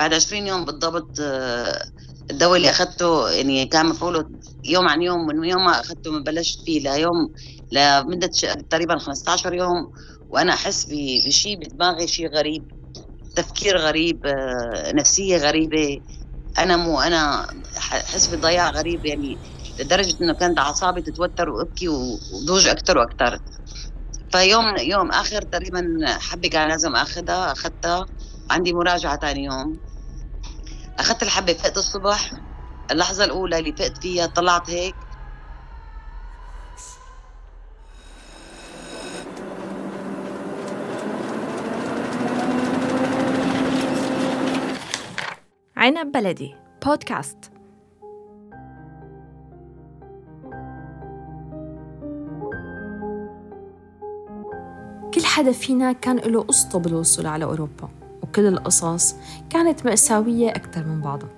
بعد 0.00 0.14
20 0.14 0.46
يوم 0.46 0.64
بالضبط 0.64 1.20
آه، 1.20 1.84
الدواء 2.30 2.56
اللي 2.56 2.70
اخذته 2.70 3.30
يعني 3.30 3.66
كان 3.66 3.86
مفعوله 3.86 4.24
يوم 4.64 4.88
عن 4.88 5.02
يوم 5.02 5.26
من 5.26 5.44
يوم 5.44 5.64
ما 5.64 5.80
اخذته 5.80 6.12
من 6.12 6.22
بلشت 6.24 6.64
فيه 6.64 6.80
ليوم 6.80 7.28
لمده 7.72 8.30
تقريبا 8.70 8.98
15 8.98 9.54
يوم 9.54 9.90
وأنا 10.30 10.52
أحس 10.54 10.86
بشيء 11.28 11.58
بدماغي 11.58 12.06
شيء 12.06 12.28
غريب 12.36 12.70
تفكير 13.36 13.76
غريب 13.78 14.26
آه، 14.26 14.92
نفسية 14.92 15.36
غريبة 15.36 16.00
أنا 16.58 16.76
مو 16.76 17.00
أنا 17.00 17.46
أحس 17.78 18.34
بضياع 18.34 18.70
غريب 18.70 19.06
يعني 19.06 19.40
لدرجة 19.80 20.16
إنه 20.22 20.34
كانت 20.34 20.58
أعصابي 20.58 21.02
تتوتر 21.02 21.50
وأبكي 21.50 21.88
وضوج 21.88 22.68
أكثر 22.68 22.98
وأكثر 22.98 23.38
فيوم 24.32 24.76
يوم 24.78 25.10
آخر 25.12 25.42
تقريبا 25.42 25.84
حبة 26.20 26.48
كان 26.48 26.68
لازم 26.68 26.96
اخذها 26.96 27.52
اخذتها 27.52 28.06
عندي 28.50 28.72
مراجعة 28.72 29.18
ثاني 29.18 29.44
يوم. 29.44 29.80
أخذت 31.00 31.22
الحبة 31.22 31.52
فقت 31.52 31.76
الصبح. 31.76 32.32
اللحظة 32.90 33.24
الأولى 33.24 33.58
اللي 33.58 33.72
فقت 33.72 33.98
فيها 33.98 34.26
طلعت 34.26 34.70
هيك. 34.70 34.94
عنب 45.76 46.12
بلدي 46.12 46.54
بودكاست. 46.86 47.36
كل 55.14 55.24
حدا 55.24 55.52
فينا 55.52 55.92
كان 55.92 56.16
له 56.16 56.42
قصته 56.42 56.78
بالوصول 56.78 57.26
على 57.26 57.44
أوروبا. 57.44 57.99
وكل 58.30 58.46
القصص 58.46 59.14
كانت 59.50 59.86
مأساوية 59.86 60.50
أكثر 60.50 60.86
من 60.86 61.00
بعضها. 61.00 61.28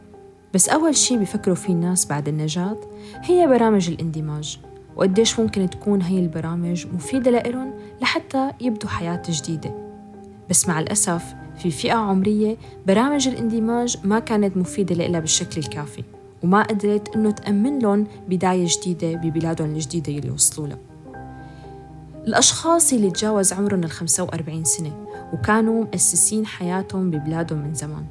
بس 0.54 0.68
أول 0.68 0.96
شي 0.96 1.16
بيفكروا 1.16 1.56
فيه 1.56 1.72
الناس 1.72 2.06
بعد 2.06 2.28
النجاة 2.28 2.76
هي 3.22 3.46
برامج 3.46 3.90
الاندماج 3.90 4.58
وقديش 4.96 5.40
ممكن 5.40 5.70
تكون 5.70 6.02
هي 6.02 6.18
البرامج 6.18 6.86
مفيدة 6.86 7.30
لإلهم 7.30 7.74
لحتى 8.02 8.50
يبدوا 8.60 8.88
حياة 8.88 9.22
جديدة. 9.28 9.74
بس 10.50 10.68
مع 10.68 10.80
الأسف 10.80 11.34
في 11.58 11.70
فئة 11.70 11.92
عمرية 11.92 12.56
برامج 12.86 13.28
الاندماج 13.28 13.96
ما 14.04 14.18
كانت 14.18 14.56
مفيدة 14.56 14.94
لها 14.94 15.20
بالشكل 15.20 15.60
الكافي 15.60 16.04
وما 16.42 16.62
قدرت 16.62 17.16
إنه 17.16 17.30
تأمن 17.30 17.78
لهم 17.78 18.06
بداية 18.28 18.66
جديدة 18.68 19.12
ببلادهم 19.12 19.70
الجديدة 19.70 20.12
اللي 20.12 20.30
وصلوا 20.30 20.68
لها. 20.68 20.91
الأشخاص 22.26 22.92
اللي 22.92 23.10
تجاوز 23.10 23.52
عمرهم 23.52 23.84
ال 23.84 23.90
45 23.90 24.64
سنة 24.64 25.06
وكانوا 25.32 25.84
مؤسسين 25.84 26.46
حياتهم 26.46 27.10
ببلادهم 27.10 27.58
من 27.58 27.74
زمان. 27.74 28.04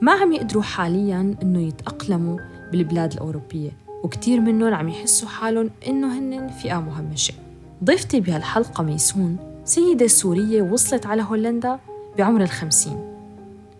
ما 0.00 0.12
عم 0.12 0.32
يقدروا 0.32 0.62
حالياً 0.62 1.34
إنه 1.42 1.60
يتأقلموا 1.60 2.38
بالبلاد 2.72 3.12
الأوروبية 3.12 3.70
وكتير 4.02 4.40
منهم 4.40 4.74
عم 4.74 4.88
يحسوا 4.88 5.28
حالهم 5.28 5.70
إنه 5.86 6.18
هن 6.18 6.48
فئة 6.48 6.80
مهمشة. 6.80 7.34
ضيفتي 7.84 8.20
بهالحلقة 8.20 8.84
ميسون 8.84 9.36
سيدة 9.64 10.06
سورية 10.06 10.62
وصلت 10.62 11.06
على 11.06 11.22
هولندا 11.22 11.78
بعمر 12.18 12.42
الخمسين 12.42 13.16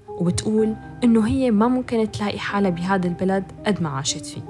وبتقول 0.09 0.75
إنه 1.05 1.27
هي 1.27 1.51
ما 1.51 1.69
ممكن 1.69 2.11
تلاقي 2.11 2.39
حالها 2.39 2.71
بهذا 2.71 3.07
البلد 3.07 3.45
قد 3.67 3.83
ما 3.83 3.89
عاشت 3.89 4.27
فيه. 4.27 4.43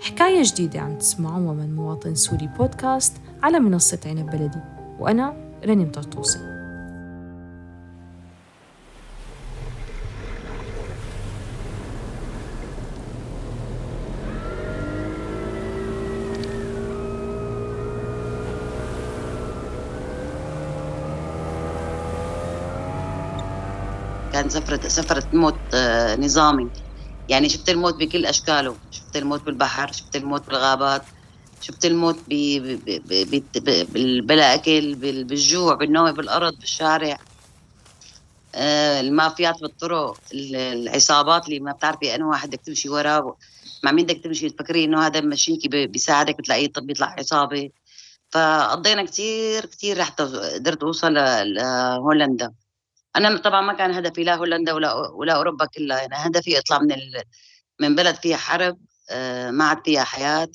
حكاية 0.00 0.42
جديدة 0.42 0.80
عم 0.80 0.98
تسمعوها 0.98 1.54
من 1.54 1.74
مواطن 1.76 2.14
سوري 2.14 2.48
بودكاست 2.58 3.12
على 3.46 3.60
منصة 3.60 4.00
عنب 4.06 4.30
بلدي 4.30 4.60
وأنا 4.98 5.36
رنم 5.64 5.90
طرطوسي 5.90 6.38
كان 24.32 24.48
سفرة 24.48 24.88
سفرة 24.88 25.24
موت 25.32 25.54
آه، 25.74 26.16
نظامي. 26.16 26.70
يعني 27.28 27.48
شفت 27.48 27.68
الموت 27.68 27.94
بكل 27.94 28.26
أشكاله. 28.26 28.76
شفت 28.90 29.16
الموت 29.16 29.42
بالبحر 29.42 29.92
شفت 29.92 30.16
الموت 30.16 30.46
بالغابات. 30.46 31.02
شفت 31.60 31.84
الموت 31.84 32.24
بلا 34.28 34.54
أكل 34.54 34.94
بالجوع 34.94 35.74
بالنوم 35.74 36.12
بالأرض 36.12 36.58
بالشارع. 36.60 37.18
آه، 38.54 39.00
المافيات 39.00 39.60
بالطرق 39.60 40.18
العصابات 40.34 41.46
اللي 41.48 41.60
ما 41.60 41.72
بتعرفي 41.72 42.14
أنه 42.14 42.28
واحد 42.28 42.48
بدك 42.48 42.60
تمشي 42.60 42.88
وراه 42.88 43.36
مع 43.84 43.92
مين 43.92 44.06
بدك 44.06 44.24
تمشي؟ 44.24 44.50
تفكري 44.50 44.84
إنه 44.84 45.06
هذا 45.06 45.20
مشيكي 45.20 45.86
بيساعدك 45.86 46.38
بتلاقيه 46.38 46.72
بيطلع 46.78 47.14
عصابة. 47.18 47.70
فقضينا 48.30 49.04
كثير 49.04 49.66
كثير 49.66 50.04
حتى 50.04 50.22
قدرت 50.22 50.82
أوصل 50.82 51.14
لهولندا 51.14 52.52
أنا 53.16 53.38
طبعا 53.38 53.60
ما 53.60 53.72
كان 53.72 53.90
هدفي 53.94 54.24
لا 54.24 54.34
هولندا 54.34 54.72
ولا 54.72 54.94
ولا 54.94 55.32
أوروبا 55.32 55.66
كلها. 55.66 55.98
يعني 56.00 56.14
هدفي 56.14 56.58
اطلع 56.58 56.78
من 56.78 56.92
ال... 56.92 57.22
من 57.80 57.94
بلد 57.94 58.16
فيها 58.16 58.36
حرب 58.36 58.78
آه، 59.10 59.50
ما 59.50 59.64
عاد 59.64 59.84
فيها 59.84 60.04
حياة. 60.04 60.48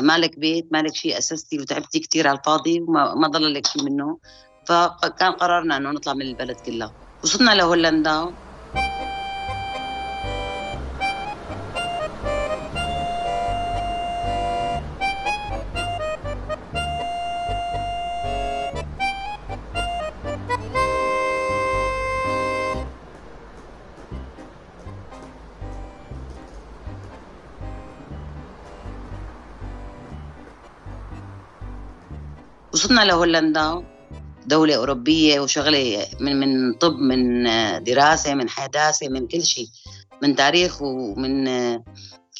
مالك 0.00 0.38
بيت 0.38 0.68
مالك 0.72 0.94
شيء 0.94 1.18
أسستي 1.18 1.58
وتعبتي 1.60 1.98
كثير 2.00 2.28
على 2.28 2.38
الفاضي 2.38 2.80
وما 2.80 3.14
ما 3.14 3.28
ضل 3.28 3.54
لك 3.54 3.66
شيء 3.66 3.82
منه. 3.84 4.18
فكان 4.68 5.32
قرارنا 5.32 5.76
إنه 5.76 5.90
نطلع 5.90 6.14
من 6.14 6.22
البلد 6.22 6.56
كلها. 6.66 6.94
وصلنا 7.24 7.50
لهولندا 7.54 8.34
لهولندا 33.04 33.84
دولة 34.46 34.76
أوروبية 34.76 35.40
وشغلة 35.40 36.06
من 36.20 36.40
من 36.40 36.74
طب 36.74 36.92
من 36.92 37.44
دراسة 37.84 38.34
من 38.34 38.48
حداثة 38.48 39.08
من 39.08 39.28
كل 39.28 39.42
شيء 39.42 39.66
من 40.22 40.36
تاريخ 40.36 40.82
ومن 40.82 41.48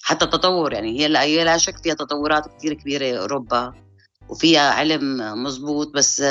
حتى 0.03 0.27
تطور. 0.27 0.73
يعني 0.73 1.01
هي 1.01 1.09
لا 1.09 1.45
لا 1.45 1.57
شك 1.59 1.79
فيها 1.83 1.95
تطورات 1.95 2.57
كثير 2.59 2.75
كبيرة 2.75 3.19
أوروبا 3.19 3.73
وفيها 4.29 4.71
علم 4.71 5.17
مزبوط 5.43 5.95
بس 5.95 6.23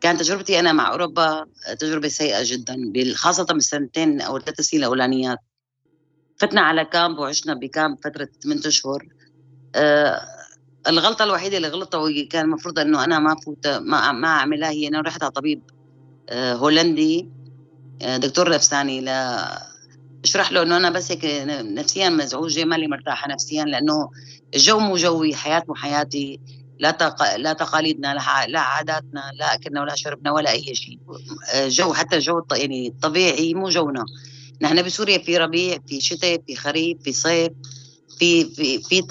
كانت 0.00 0.20
تجربتي 0.20 0.60
أنا 0.60 0.72
مع 0.72 0.92
أوروبا 0.92 1.46
تجربة 1.80 2.08
سيئة 2.08 2.40
جدا 2.42 2.76
خاصة 3.14 3.44
بالسنتين 3.44 4.20
أو 4.20 4.36
الثلاث 4.36 4.60
سنين 4.60 4.82
الأولانيات. 4.82 5.38
فتنا 6.38 6.60
على 6.60 6.84
كامب 6.84 7.18
وعشنا 7.18 7.54
بكامب 7.54 7.98
فترة 8.04 8.28
8 8.42 8.60
أشهر. 8.66 9.08
أه 9.74 10.33
الغلطة 10.88 11.24
الوحيدة 11.24 11.56
اللي 11.56 11.68
غلطتها 11.68 11.98
وكان 11.98 12.44
المفروض 12.44 12.78
إنه 12.78 13.04
أنا 13.04 13.18
ما 13.18 13.36
فوت 13.44 13.66
ما 13.66 14.12
ما 14.12 14.28
أعملها 14.28 14.70
هي 14.70 14.88
إنه 14.88 15.00
رحت 15.00 15.22
على 15.22 15.32
طبيب 15.32 15.62
آه، 16.28 16.54
هولندي 16.54 17.28
آه، 18.02 18.16
دكتور 18.16 18.50
نفساني 18.50 19.00
لا 19.00 19.48
اشرح 20.24 20.52
له 20.52 20.62
إنه 20.62 20.76
أنا 20.76 20.90
بس 20.90 21.12
هيك 21.12 21.24
نفسيا 21.48 22.08
مزعوجة 22.08 22.64
مالي 22.64 22.88
مرتاحة 22.88 23.28
نفسيا 23.28 23.64
لأنه 23.64 24.10
الجو 24.54 24.78
مو 24.78 24.96
جوي 24.96 25.34
حياة 25.34 25.62
مو 25.68 25.74
حياتي 25.74 26.40
لا 26.78 26.90
تق... 26.90 27.36
لا 27.36 27.52
تقاليدنا 27.52 28.14
لا, 28.14 28.46
لا 28.46 28.60
عاداتنا 28.60 29.30
لا 29.38 29.54
أكلنا 29.54 29.80
ولا 29.80 29.94
شربنا 29.94 30.32
ولا 30.32 30.50
أي 30.50 30.74
شيء. 30.74 30.98
آه، 31.54 31.68
جو 31.68 31.92
حتى 31.92 32.16
الجو 32.16 32.42
يعني 32.52 32.88
الطبيعي 32.88 33.54
مو 33.54 33.68
جونا. 33.68 34.04
نحن 34.62 34.82
بسوريا 34.82 35.18
في 35.18 35.36
ربيع 35.36 35.78
في 35.86 36.00
شتاء 36.00 36.42
في 36.46 36.56
خريف 36.56 36.98
في 37.02 37.12
صيف. 37.12 37.52
في 38.24 38.44
في 38.44 38.78
في 38.78 39.02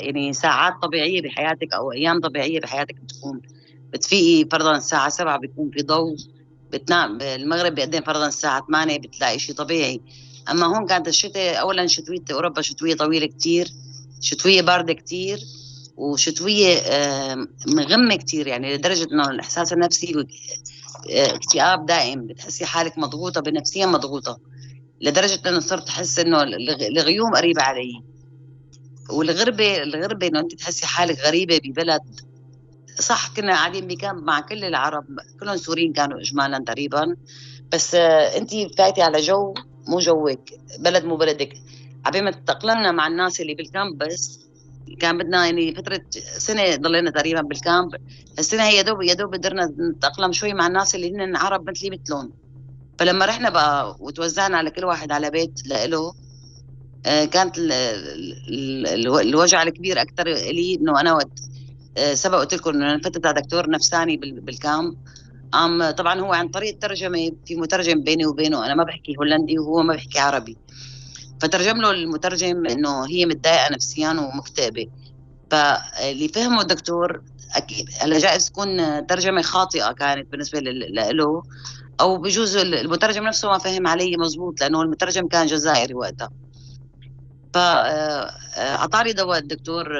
يعني 0.00 0.32
ساعات 0.32 0.74
طبيعية 0.82 1.22
بحياتك 1.22 1.74
أو 1.74 1.92
أيام 1.92 2.20
طبيعية 2.20 2.60
بحياتك 2.60 2.94
بتكون 3.02 3.40
بتفيقي. 3.92 4.48
فرضا 4.50 4.76
الساعة 4.76 5.08
7 5.08 5.38
بيكون 5.38 5.70
في 5.70 5.82
ضوء 5.82 6.16
بتنام 6.70 7.18
المغرب 7.22 7.74
بيقدم 7.74 8.00
فرضا 8.00 8.26
الساعة 8.26 8.66
8 8.66 8.98
بتلاقي 8.98 9.38
شيء 9.38 9.54
طبيعي. 9.54 10.00
أما 10.50 10.66
هون 10.66 10.86
كانت 10.86 11.08
الشتاء 11.08 11.60
اولا 11.60 11.86
شتوية 11.86 12.24
أوروبا 12.32 12.62
شتوية 12.62 12.94
طويلة 12.94 13.26
كثير 13.26 13.68
شتوية 14.20 14.62
باردة 14.62 14.92
كثير 14.92 15.38
وشتوية 15.96 16.76
مغمة 17.66 18.16
كثير 18.16 18.46
يعني 18.46 18.74
لدرجة 18.76 19.08
إنه 19.12 19.30
الإحساس 19.30 19.72
النفسي 19.72 20.26
آه، 21.10 21.34
اكتئاب 21.34 21.86
دائم 21.86 22.26
بتحسي 22.26 22.66
حالك 22.66 22.98
مضغوطة 22.98 23.40
بنفسيا 23.40 23.86
مضغوطة. 23.86 24.38
لدرجة 25.00 25.40
إنه 25.48 25.60
صرت 25.60 25.88
أحس 25.88 26.18
إنه 26.18 26.42
الغيوم 26.42 27.34
قريبة 27.34 27.62
علي. 27.62 28.11
والغربة 29.10 29.82
الغربة 29.82 30.26
إنه 30.26 30.40
أنت 30.40 30.54
تحسي 30.54 30.86
حالك 30.86 31.20
غريبة 31.20 31.60
ببلد. 31.64 32.20
صح 32.98 33.34
كنا 33.36 33.52
قاعدين 33.52 33.86
ب 33.86 33.93
camp 33.93 34.22
مع 34.22 34.40
كل 34.40 34.64
العرب 34.64 35.04
كلهم 35.40 35.56
سوريين 35.56 35.92
كانوا 35.92 36.20
اجمالا 36.20 36.58
تقريبا. 36.58 37.16
بس 37.72 37.94
آه، 37.94 38.36
أنت 38.38 38.50
فايتي 38.78 39.02
على 39.02 39.20
جو 39.20 39.54
مو 39.88 39.98
جوك 39.98 40.40
بلد 40.78 41.04
مو 41.04 41.16
بلدك. 41.16 41.52
عبين 42.04 42.24
ما 42.24 42.30
تتأقلمنا 42.30 42.92
مع 42.92 43.06
الناس 43.06 43.40
اللي 43.40 43.54
بال 43.54 43.69
camp 43.69 43.98
بس 43.98 44.38
كان 45.00 45.18
بدنا 45.18 45.44
يعني 45.44 45.74
فترة 45.74 46.00
سنة 46.38 46.76
ضلينا 46.76 47.10
تقريبا 47.10 47.40
بال 47.40 47.55
camp. 47.55 47.94
السنة 48.38 48.62
هي 48.62 48.82
دوب 48.82 49.02
يا 49.02 49.14
دوب 49.14 49.34
قدرنا 49.34 49.72
نتأقلم 49.96 50.32
شوي 50.32 50.54
مع 50.54 50.66
الناس 50.66 50.94
اللي 50.94 51.10
هن 51.16 51.36
عرب 51.36 51.70
مثلي 51.70 51.90
مثلهم. 51.90 52.32
فلما 52.98 53.26
رحنا 53.26 53.50
بقى 53.50 53.96
وتوزعنا 54.00 54.58
على 54.58 54.70
كل 54.70 54.84
واحد 54.84 55.12
على 55.12 55.30
بيت 55.30 55.66
لإله 55.66 56.12
كانت 57.04 57.54
الوجع 59.20 59.62
الكبير 59.62 60.02
أكثر 60.02 60.24
لي 60.28 60.74
إنه 60.80 61.00
أنا 61.00 61.12
وقت 61.12 61.40
آه، 61.96 62.14
سبق 62.14 62.38
قلت 62.38 62.54
لكم 62.54 62.70
إنه 62.70 62.90
أنا 62.90 63.02
فتت 63.02 63.26
على 63.26 63.40
دكتور 63.40 63.70
نفساني 63.70 64.16
بالكامب. 64.16 64.96
عم 65.54 65.90
طبعا 65.90 66.20
هو 66.20 66.32
عن 66.32 66.48
طريق 66.48 66.72
الترجمة 66.72 67.30
في 67.46 67.56
مترجم 67.56 68.02
بيني 68.02 68.26
وبينه 68.26 68.66
أنا 68.66 68.74
ما 68.74 68.84
بحكي 68.84 69.16
هولندي 69.18 69.58
وهو 69.58 69.82
ما 69.82 69.94
بحكي 69.94 70.18
عربي. 70.18 70.56
فترجم 71.40 71.76
له 71.76 71.90
المترجم 71.90 72.66
إنه 72.66 73.06
هي 73.06 73.26
متضايقة 73.26 73.72
نفسيا 73.72 74.10
ومكتئبة. 74.10 74.86
فاللي 75.50 76.28
فهمه 76.28 76.60
الدكتور 76.60 77.22
أكيد 77.54 77.90
هلا 78.00 78.18
جائز 78.18 78.50
تكون 78.50 79.06
ترجمة 79.06 79.42
خاطئة 79.42 79.92
كانت 79.92 80.32
بالنسبة 80.32 80.60
له 80.60 81.42
أو 82.00 82.16
بجوز 82.16 82.56
المترجم 82.56 83.22
نفسه 83.24 83.48
ما 83.48 83.58
فهم 83.58 83.86
علي 83.86 84.16
مزبوط 84.16 84.60
لأنه 84.60 84.82
المترجم 84.82 85.28
كان 85.28 85.46
جزائري 85.46 85.94
وقتها. 85.94 86.30
فاعطاني 87.54 89.12
دواء 89.12 89.38
الدكتور 89.38 89.98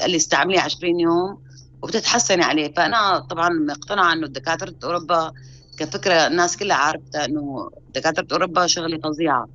قال 0.00 0.10
لي 0.10 0.16
استعمليه 0.16 0.60
20 0.60 1.00
يوم 1.00 1.42
وبتتحسني 1.82 2.42
عليه. 2.42 2.74
فأنا 2.74 3.18
طبعا 3.18 3.48
مقتنعة 3.48 4.12
إنه 4.12 4.26
دكاتره 4.26 4.74
أوروبا 4.84 5.32
كفكرة 5.78 6.26
الناس 6.26 6.56
كلها 6.56 6.76
عارفة 6.76 7.24
إنه 7.24 7.70
دكاترة 7.94 8.26
أوروبا 8.32 8.66
شغلة 8.66 8.98
فظيعة. 8.98 9.48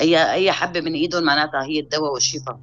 أي 0.00 0.32
أي 0.32 0.52
حبة 0.52 0.80
من 0.80 0.92
إيدهم 0.94 1.24
معناتها 1.24 1.64
هي 1.64 1.80
الدواء 1.80 2.12
والشفاء. 2.12 2.58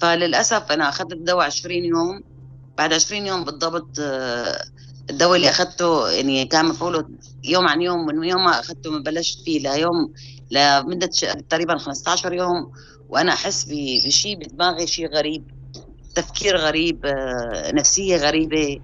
فللأسف 0.00 0.72
أنا 0.72 0.88
أخذت 0.88 1.12
الدواء 1.12 1.46
20 1.46 1.84
يوم. 1.84 2.22
بعد 2.78 2.92
20 2.92 3.26
يوم 3.26 3.44
بالضبط 3.44 3.98
آه، 4.00 4.64
الدواء 5.10 5.36
اللي 5.36 5.50
أخذته 5.50 6.08
يعني 6.08 6.44
كان 6.44 6.64
مفعوله 6.64 7.08
يوم 7.44 7.68
عن 7.68 7.82
يوم 7.82 8.06
من 8.06 8.24
يوم 8.24 8.44
ما 8.44 8.60
أخذته 8.60 9.02
بلشت 9.02 9.44
فيه 9.44 9.60
ليوم 9.60 10.12
لمدة 10.50 11.10
تقريبا 11.50 11.78
15 11.78 12.32
يوم. 12.32 12.72
وأنا 13.12 13.32
أحس 13.32 13.64
بشيء 14.06 14.38
بدماغي 14.38 14.86
شيء 14.86 15.14
غريب 15.14 15.50
تفكير 16.14 16.56
غريب 16.56 17.06
آه، 17.06 17.72
نفسية 17.72 18.16
غريبة. 18.16 18.80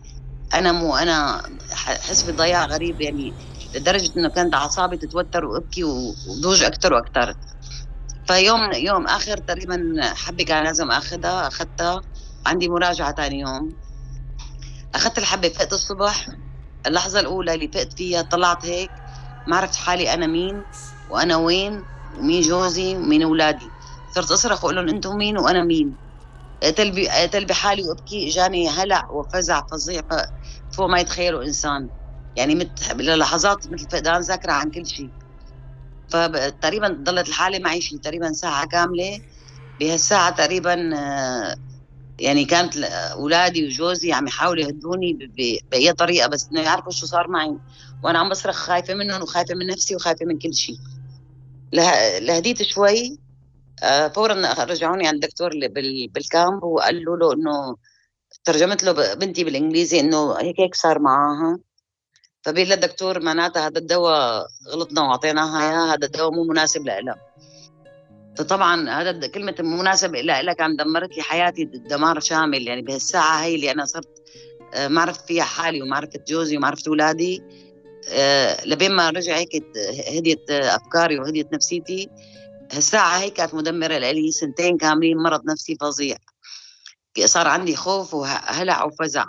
أنا 0.54 0.72
مو 0.72 0.96
أنا 0.96 1.42
أحس 1.72 2.30
بضياع 2.30 2.64
غريب 2.64 3.00
يعني 3.00 3.32
لدرجة 3.74 4.12
إنه 4.16 4.28
كانت 4.28 4.54
أعصابي 4.54 4.96
تتوتر 4.96 5.44
وأبكي 5.44 5.84
وضوج 5.84 6.62
أكثر 6.62 6.94
وأكثر 6.94 7.34
فيوم 8.26 8.72
يوم 8.72 9.06
آخر 9.06 9.36
تقريبا 9.38 10.00
حبة 10.14 10.44
كان 10.44 10.64
لازم 10.64 10.90
أخذها 10.90 11.48
أخذتها. 11.48 12.00
عندي 12.46 12.68
مراجعة 12.68 13.14
ثاني 13.14 13.40
يوم. 13.40 13.72
أخذت 14.94 15.18
الحبة 15.18 15.48
فقت 15.48 15.72
الصبح. 15.72 16.26
اللحظة 16.86 17.20
الأولى 17.20 17.54
اللي 17.54 17.68
فقت 17.74 17.92
فيها 17.92 18.22
طلعت 18.22 18.66
هيك. 18.66 18.90
ما 19.46 19.56
عرفت 19.56 19.74
حالي 19.76 20.14
أنا 20.14 20.26
مين 20.26 20.62
وأنا 21.10 21.36
وين 21.36 21.84
ومين 22.18 22.40
جوزي 22.40 22.96
ومين 22.96 23.22
أولادي. 23.22 23.77
صرت 24.22 24.30
أصرخ 24.30 24.64
وأقول 24.64 24.76
لهم 24.76 24.88
أنتم 24.88 25.16
مين 25.16 25.38
وأنا 25.38 25.64
مين؟ 25.64 25.98
قتل 26.62 27.44
بحالي 27.46 27.82
وأبكي 27.88 28.28
إجاني 28.28 28.68
هلع 28.68 29.10
وفزع 29.10 29.62
فظيع 29.70 30.02
فوق 30.70 30.86
ما 30.86 31.00
يتخيلوا 31.00 31.44
إنسان. 31.44 31.90
يعني 32.36 32.54
مت... 32.54 32.92
للحظات 32.92 33.58
مثل 33.72 33.86
فقدان 33.92 34.20
ذاكرة 34.20 34.52
عن 34.52 34.70
كل 34.70 34.86
شيء. 34.86 35.12
فتقريبا 36.08 36.88
ضلت 37.02 37.28
الحالة 37.28 37.58
معي 37.58 37.80
شيء 37.80 37.98
تقريبا 37.98 38.32
ساعة 38.32 38.66
كاملة. 38.66 39.20
بهالساعة 39.80 40.30
تقريبا 40.36 40.98
آه، 40.98 41.56
يعني 42.20 42.44
كانت 42.44 42.76
أولادي 42.78 43.66
وجوزي 43.66 44.12
عم 44.12 44.26
يحاولوا 44.26 44.64
يهدوني 44.64 45.18
بأي 45.72 45.92
طريقة 45.92 46.28
بس 46.28 46.48
إنه 46.52 46.62
يعرفوا 46.62 46.92
شو 46.92 47.06
صار 47.06 47.28
معي. 47.30 47.58
وأنا 48.02 48.18
عم 48.18 48.30
بصرخ 48.30 48.56
خايفة 48.56 48.94
منهم 48.94 49.22
وخايفة 49.22 49.54
من 49.54 49.66
نفسي 49.66 49.96
وخايفة 49.96 50.26
من 50.26 50.38
كل 50.38 50.54
شيء. 50.54 50.78
لهديت 52.20 52.62
شوي 52.62 53.18
فورا 54.14 54.64
رجعوني 54.64 55.08
عند 55.08 55.24
الدكتور 55.24 55.50
بالكامب 56.14 56.62
وقالوا 56.62 57.16
له 57.16 57.32
إنه 57.32 57.76
ترجمت 58.44 58.84
له 58.84 59.14
بنتي 59.14 59.44
بالإنجليزي 59.44 60.00
إنه 60.00 60.32
هيك 60.32 60.60
هيك 60.60 60.74
صار 60.74 60.98
معاها. 60.98 61.58
فبيقول 62.42 62.70
للدكتور 62.70 63.20
معناتها 63.20 63.66
هذا 63.66 63.78
الدواء 63.78 64.46
غلطنا 64.68 65.02
وأعطيناها 65.02 65.60
إياه 65.60 65.94
هذا 65.94 66.06
الدواء 66.06 66.30
مو 66.30 66.44
مناسب 66.44 66.86
لها 66.86 67.16
فطبعا 68.36 68.90
هذا 68.90 69.26
كلمة 69.26 69.54
مناسب 69.58 70.14
لها 70.14 70.52
كان 70.52 70.76
دمرت 70.76 71.16
لي 71.16 71.22
حياتي 71.22 71.64
دمار 71.64 72.20
شامل. 72.20 72.68
يعني 72.68 72.82
بهالساعة 72.82 73.42
هي 73.42 73.54
اللي 73.54 73.70
أنا 73.70 73.84
صرت 73.84 74.22
آه، 74.74 74.88
ما 74.88 75.00
عرفت 75.00 75.26
فيها 75.26 75.44
حالي 75.44 75.82
وما 75.82 75.96
عرفت 75.96 76.28
جوزي 76.28 76.56
وما 76.56 76.66
عرفت 76.66 76.88
أولادي 76.88 77.42
آه، 78.12 78.66
لبين 78.66 78.92
ما 78.92 79.10
رجع 79.10 79.36
هيك 79.36 79.64
هديت 80.16 80.50
أفكاري 80.50 81.18
وهديت 81.18 81.52
نفسيتي. 81.52 82.10
هالساعة 82.72 83.18
هي 83.18 83.30
كانت 83.30 83.54
مدمرة 83.54 83.98
لي 83.98 84.32
سنتين 84.32 84.78
كاملين 84.78 85.16
مرض 85.16 85.44
نفسي 85.44 85.76
فظيع. 85.80 86.16
صار 87.24 87.48
عندي 87.48 87.76
خوف 87.76 88.14
وهلع 88.14 88.84
وفزع. 88.84 89.26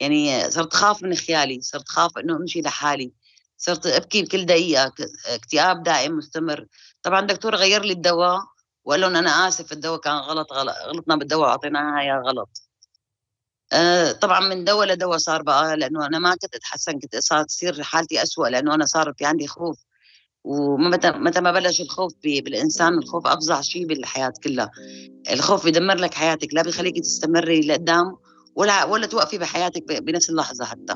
يعني 0.00 0.50
صرت 0.50 0.74
خاف 0.74 1.02
من 1.02 1.14
خيالي 1.14 1.60
صرت 1.60 1.88
خاف 1.88 2.18
إنه 2.18 2.36
أمشي 2.36 2.60
لحالي. 2.60 3.12
صرت 3.56 3.86
أبكي 3.86 4.22
بكل 4.22 4.46
دقيقة 4.46 4.92
اكتئاب 5.26 5.82
دائم 5.82 6.16
مستمر. 6.16 6.66
طبعا 7.02 7.20
الدكتور 7.20 7.54
غير 7.56 7.82
لي 7.82 7.92
الدواء 7.92 8.40
وقال 8.84 9.00
لهم 9.00 9.16
أنا 9.16 9.48
آسف 9.48 9.72
الدواء 9.72 10.00
كان 10.00 10.16
غلط, 10.16 10.52
غلط 10.52 10.76
غلطنا 10.86 11.16
بالدواء 11.16 11.48
اعطيناها 11.48 12.02
يا 12.02 12.22
غلط. 12.26 12.62
آه 13.72 14.12
طبعا 14.12 14.40
من 14.40 14.64
دواء 14.64 14.86
لدواء 14.88 15.18
صار 15.18 15.42
بقى 15.42 15.76
لأنه 15.76 16.06
أنا 16.06 16.18
ما 16.18 16.34
كنت 16.34 16.54
أتحسن 16.54 16.98
كنت 17.00 17.16
صارت 17.16 17.46
تصير 17.46 17.82
حالتي 17.82 18.22
أسوأ 18.22 18.48
لأنه 18.48 18.74
أنا 18.74 18.86
صار 18.86 19.12
في 19.18 19.24
عندي 19.24 19.46
خوف. 19.46 19.83
ومتى 20.44 21.10
متى 21.10 21.40
ما 21.40 21.52
بلش 21.52 21.80
الخوف 21.80 22.12
بالإنسان 22.24 22.98
الخوف 22.98 23.26
أفظع 23.26 23.60
شيء 23.60 23.86
بالحياة 23.86 24.32
كلها. 24.44 24.70
الخوف 25.32 25.64
بيدمر 25.64 25.94
لك 25.94 26.14
حياتك 26.14 26.54
لا 26.54 26.62
بيخليك 26.62 27.00
تستمري 27.00 27.60
لقدام 27.60 28.16
ولا 28.56 28.84
ولا 28.84 29.06
توقفي 29.06 29.38
بحياتك 29.38 30.02
بنفس 30.02 30.30
اللحظة 30.30 30.64
حتى. 30.64 30.94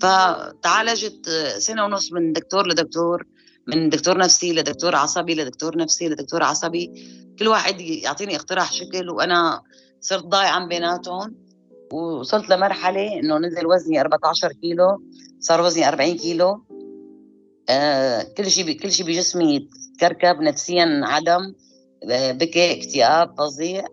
فتعالجت 0.00 1.28
سنة 1.58 1.84
ونص 1.84 2.12
من 2.12 2.32
دكتور 2.32 2.66
لدكتور 2.66 3.26
من 3.66 3.88
دكتور 3.88 4.18
نفسي 4.18 4.52
لدكتور 4.52 4.96
عصبي 4.96 5.34
لدكتور 5.34 5.76
نفسي 5.76 6.08
لدكتور 6.08 6.42
عصبي. 6.42 6.92
كل 7.38 7.48
واحد 7.48 7.80
يعطيني 7.80 8.36
اقتراح 8.36 8.72
شكل 8.72 9.10
وأنا 9.10 9.62
صرت 10.00 10.24
ضايعة 10.24 10.66
بيناتهم. 10.66 11.34
ووصلت 11.92 12.50
لمرحلة 12.50 13.18
إنه 13.20 13.38
نزل 13.38 13.66
وزني 13.66 14.00
14 14.00 14.52
كيلو 14.52 15.02
صار 15.40 15.60
وزني 15.60 15.88
40 15.88 16.16
كيلو. 16.16 16.64
آه 17.68 18.22
كل 18.22 18.50
شيء 18.50 18.78
كل 18.78 18.92
شيء 18.92 19.06
بجسمي 19.06 19.68
تكركب 19.98 20.40
نفسيا 20.40 21.00
عدم 21.04 21.54
آه، 22.10 22.32
بكي 22.32 22.78
اكتئاب 22.78 23.34
فظيع 23.38 23.84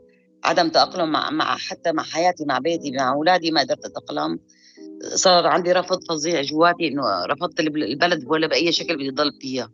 عدم 0.44 0.70
تأقلم 0.70 1.12
مع, 1.12 1.30
مع 1.30 1.58
حتى 1.58 1.92
مع 1.92 2.04
حياتي 2.04 2.46
مع 2.46 2.60
بيتي 2.60 2.92
مع 2.92 3.14
أولادي 3.14 3.52
ما 3.52 3.62
قدرت 3.62 3.86
أتأقلم. 3.86 4.40
صار 5.16 5.48
عندي 5.48 5.72
رفض 5.72 6.04
فظيع 6.10 6.42
جواتي 6.42 6.88
إنه 6.88 7.26
رفضت 7.26 7.60
البلد 7.60 8.24
ولا 8.28 8.48
بأي 8.48 8.72
شكل 8.72 8.96
بدي 8.96 9.10
ضل 9.10 9.32
فيها. 9.42 9.72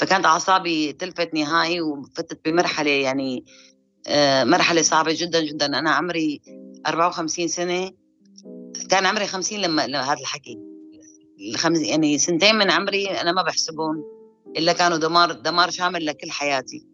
فكانت 0.00 0.26
أعصابي 0.26 0.92
تلفت 0.92 1.34
نهائي 1.34 1.80
وفتت 1.80 2.40
بمرحلة 2.44 2.90
يعني 2.90 3.44
آه، 4.06 4.44
مرحلة 4.44 4.82
صعبة 4.82 5.12
جدا 5.14 5.44
جدا. 5.44 5.66
أنا 5.66 5.90
عمري 5.90 6.40
54 6.86 7.48
سنة 7.48 7.90
كان 8.90 9.06
عمري 9.06 9.26
50 9.26 9.60
لما 9.60 9.84
هذا 9.84 10.20
الحكي. 10.20 10.73
الخمس 11.50 11.78
يعني 11.78 12.18
سنتين 12.18 12.54
من 12.54 12.70
عمري 12.70 13.06
أنا 13.06 13.32
ما 13.32 13.42
بحسبهم 13.42 14.04
إلا 14.56 14.72
كانوا 14.72 14.96
دمار 14.96 15.32
دمار 15.32 15.70
شامل 15.70 16.06
لكل 16.06 16.30
حياتي. 16.30 16.86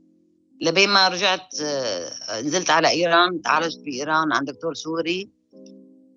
لبين 0.61 0.89
ما 0.89 1.09
رجعت 1.09 1.61
آه، 1.63 2.41
نزلت 2.41 2.71
على 2.71 2.91
إيران 2.91 3.43
تعالجت 3.43 3.81
في 3.85 3.91
إيران 3.91 4.33
عند 4.33 4.51
دكتور 4.51 4.75
سوري. 4.75 5.29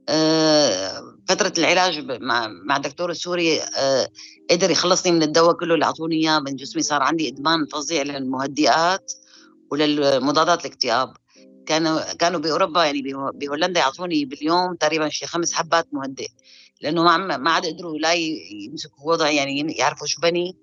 آه، 0.10 1.18
فترة 1.28 1.54
العلاج 1.58 2.00
مع 2.22 2.48
مع 2.48 2.78
الدكتور 2.78 3.12
السوري 3.12 3.62
آه، 3.62 4.10
قدر 4.50 4.72
يخلصني 4.72 5.12
من 5.12 5.24
الدواء 5.24 5.54
كله 5.54 5.74
اللي 5.74 5.86
أعطوني 5.86 6.16
إياه 6.16 6.40
من 6.40 6.56
جسمي 6.56 6.82
صار 6.82 7.04
عندي 7.04 7.30
إدمان 7.30 7.66
فظيع 7.66 8.02
للمهدئات 8.02 9.14
وللمضادات 9.72 10.66
الاكتئاب 10.66 11.14
كانوا 11.66 12.14
كانوا 12.14 12.40
بأوروبا 12.40 12.86
يعني 12.86 13.02
بهولندا 13.34 13.80
يعطوني 13.80 14.26
باليوم 14.26 14.76
تقريبا 14.76 15.10
شي 15.10 15.26
خمس 15.26 15.54
حبات 15.54 15.88
مهدئ. 15.92 16.28
لأنه 16.84 17.04
ما 17.04 17.38
ما 17.38 17.52
عاد 17.52 17.66
قدروا 17.66 17.98
لا 17.98 18.14
يمسكوا 18.14 19.12
وضعي 19.12 19.36
يعني 19.36 19.72
يعرفوا 19.72 20.08
شو 20.08 20.22
بني 20.22 20.58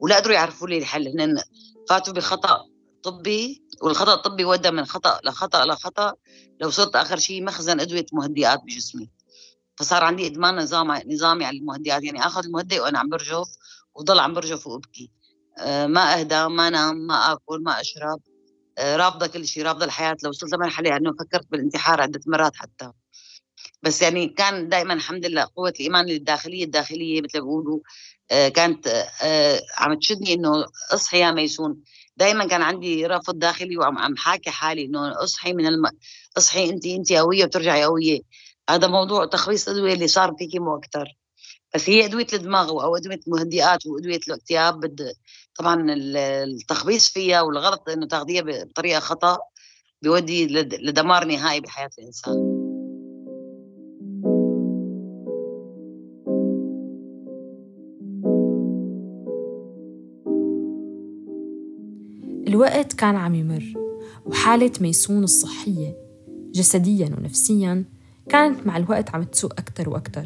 ولا 0.00 0.16
قدروا 0.16 0.34
يعرفوا 0.34 0.68
لي 0.68 0.78
الحل. 0.78 1.20
هن 1.20 1.42
فاتوا 1.88 2.12
بخطأ 2.12 2.58
طبي 3.02 3.62
والخطأ 3.82 4.14
الطبي 4.14 4.44
ودى 4.44 4.70
من 4.70 4.84
خطأ 4.84 5.20
لخطأ 5.24 5.64
لخطأ. 5.64 6.14
لو 6.60 6.70
صرت 6.70 6.96
آخر 6.96 7.18
شيء 7.18 7.44
مخزن 7.44 7.80
أدوية 7.80 8.06
مهدئات 8.12 8.60
بجسمي. 8.64 9.10
فصار 9.76 10.04
عندي 10.04 10.26
إدمان 10.26 10.56
نظام 10.56 10.92
نظامي 11.06 11.44
على 11.44 11.58
المهدئات. 11.58 12.04
يعني 12.04 12.26
آخذ 12.26 12.44
المهدئ 12.44 12.80
وأنا 12.80 12.98
عم 12.98 13.08
برجف 13.08 13.48
وضل 13.94 14.18
عم 14.18 14.34
برجف 14.34 14.66
وأبكي. 14.66 15.10
آه، 15.58 15.86
ما 15.86 16.20
أهدى 16.20 16.48
ما 16.48 16.68
انام 16.68 16.96
ما 16.96 17.32
آكل 17.32 17.62
ما 17.62 17.80
أشرب. 17.80 18.20
آه، 18.78 18.96
رافضة 18.96 19.26
كل 19.26 19.46
شيء 19.46 19.64
رافضة 19.64 19.84
الحياة. 19.84 20.16
لو 20.22 20.30
وصلت 20.30 20.54
لمرحله 20.54 20.96
انه 20.96 21.12
فكرت 21.12 21.46
بالانتحار 21.50 22.00
عدة 22.00 22.20
مرات 22.26 22.56
حتى. 22.56 22.92
بس 23.84 24.02
يعني 24.02 24.28
كان 24.28 24.68
دائما 24.68 24.94
الحمد 24.94 25.26
لله 25.26 25.48
قوة 25.56 25.72
الإيمان 25.80 26.08
الداخلية 26.08 26.64
الداخلية 26.64 27.22
مثل 27.22 27.38
ما 27.38 27.44
بيقولوا 27.44 27.80
آه، 28.30 28.48
كانت 28.48 28.88
عم 29.78 29.98
تشدني 29.98 30.34
إنه 30.34 30.64
أصحي 30.92 31.18
يا 31.18 31.30
ميسون. 31.30 31.76
دائما 32.16 32.46
كان 32.46 32.62
عندي 32.62 33.06
رفض 33.06 33.38
داخلي 33.38 33.76
وعم 33.76 33.98
عم 33.98 34.16
حاكي 34.16 34.50
حالي 34.50 34.84
إنه 34.84 35.22
أصحي 35.24 35.52
من 35.52 35.66
الم... 35.66 35.90
أصحي 36.38 36.70
انت 36.70 36.86
انت 36.86 37.12
قوية 37.12 37.44
وترجعي 37.44 37.84
قوية. 37.84 38.20
هذا 38.70 38.86
موضوع 38.86 39.26
تخليص 39.26 39.68
أدوية 39.68 39.92
اللي 39.94 40.08
صار 40.08 40.34
فيكي 40.38 40.58
مو 40.58 40.76
أكثر 40.76 41.16
بس 41.74 41.90
هي 41.90 42.04
أدوية 42.04 42.26
الدماغ 42.32 42.70
أو 42.70 42.96
أدوية 42.96 43.20
المهدئات 43.26 43.86
وأدوية 43.86 44.20
الاكتئاب 44.28 44.80
بد... 44.80 45.12
طبعا 45.58 45.86
التخبيص 45.88 47.08
فيها 47.08 47.40
والغلط 47.40 47.88
إنه 47.88 48.06
تاخذيها 48.06 48.42
بطريقة 48.42 49.00
خطأ 49.00 49.38
بيودي 50.02 50.46
لدمار 50.46 51.24
نهائي 51.24 51.60
بحياة 51.60 51.90
الإنسان. 51.98 52.53
الوقت 62.64 62.92
كان 62.92 63.16
عم 63.16 63.34
يمر 63.34 63.64
وحالة 64.26 64.70
ميسون 64.80 65.24
الصحية 65.24 65.96
جسديا 66.54 67.06
ونفسيا 67.18 67.84
كانت 68.28 68.66
مع 68.66 68.76
الوقت 68.76 69.14
عم 69.14 69.22
تسوء 69.22 69.52
أكتر 69.52 69.88
وأكتر. 69.88 70.24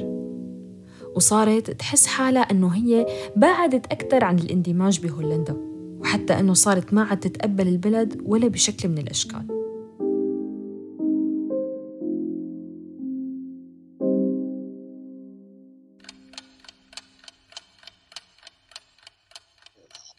وصارت 1.16 1.70
تحس 1.70 2.06
حالها 2.06 2.42
أنه 2.42 2.68
هي 2.68 3.06
بعدت 3.36 3.86
أكتر 3.92 4.24
عن 4.24 4.38
الاندماج 4.38 5.00
بهولندا 5.00 5.56
وحتى 6.00 6.40
أنه 6.40 6.54
صارت 6.54 6.94
ما 6.94 7.02
عاد 7.02 7.20
تتقبل 7.20 7.68
البلد 7.68 8.22
ولا 8.24 8.48
بشكل 8.48 8.88
من 8.88 8.98
الأشكال. 8.98 9.57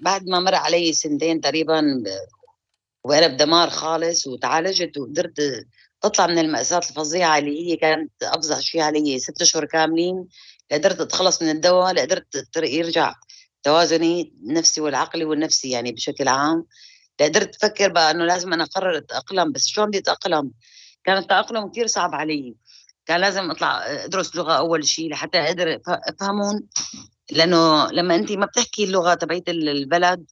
بعد 0.09 0.27
ما 0.27 0.39
مر 0.39 0.55
علي 0.55 0.93
سنتين 0.93 1.41
تقريبا 1.41 2.03
وأنا 3.03 3.27
بدمار 3.27 3.69
خالص 3.69 4.27
وتعالجت 4.27 4.97
وقدرت 4.97 5.65
اطلع 6.03 6.27
من 6.27 6.39
المأساة 6.39 6.77
الفظيعة 6.77 7.37
اللي 7.37 7.71
هي 7.71 7.75
كانت 7.75 8.11
افظع 8.23 8.59
شيء 8.59 8.81
علي 8.81 9.19
ست 9.19 9.41
أشهر 9.41 9.65
كاملين 9.65 10.27
قدرت 10.71 11.01
أتخلص 11.01 11.41
من 11.41 11.49
الدواء 11.49 11.93
لقدرت 11.93 12.57
يرجع 12.57 13.15
توازني 13.63 14.33
النفسي 14.43 14.81
والعقلي 14.81 15.25
والنفسي 15.25 15.69
يعني 15.69 15.91
بشكل 15.91 16.27
عام. 16.27 16.65
قدرت 17.19 17.55
أفكر 17.55 17.91
بقى 17.91 18.11
إنه 18.11 18.25
لازم 18.25 18.53
أنا 18.53 18.63
أقرر 18.63 18.97
أتأقلم 18.97 19.51
بس 19.51 19.67
شلون 19.67 19.87
بدي 19.87 19.97
أتأقلم؟ 19.99 20.51
كان 21.03 21.17
التأقلم 21.17 21.69
كثير 21.69 21.87
صعب 21.87 22.15
علي. 22.15 22.55
كان 23.05 23.21
لازم 23.21 23.51
أطلع 23.51 23.85
أدرس 24.05 24.35
لغة 24.35 24.53
أول 24.53 24.85
شيء 24.85 25.09
لحتى 25.11 25.37
أقدر 25.37 25.79
افهمون 25.87 26.67
لأنه 27.31 27.91
لما 27.91 28.15
انت 28.15 28.31
ما 28.31 28.45
بتحكي 28.45 28.83
اللغة 28.83 29.13
تبعت 29.13 29.49
البلد 29.49 30.25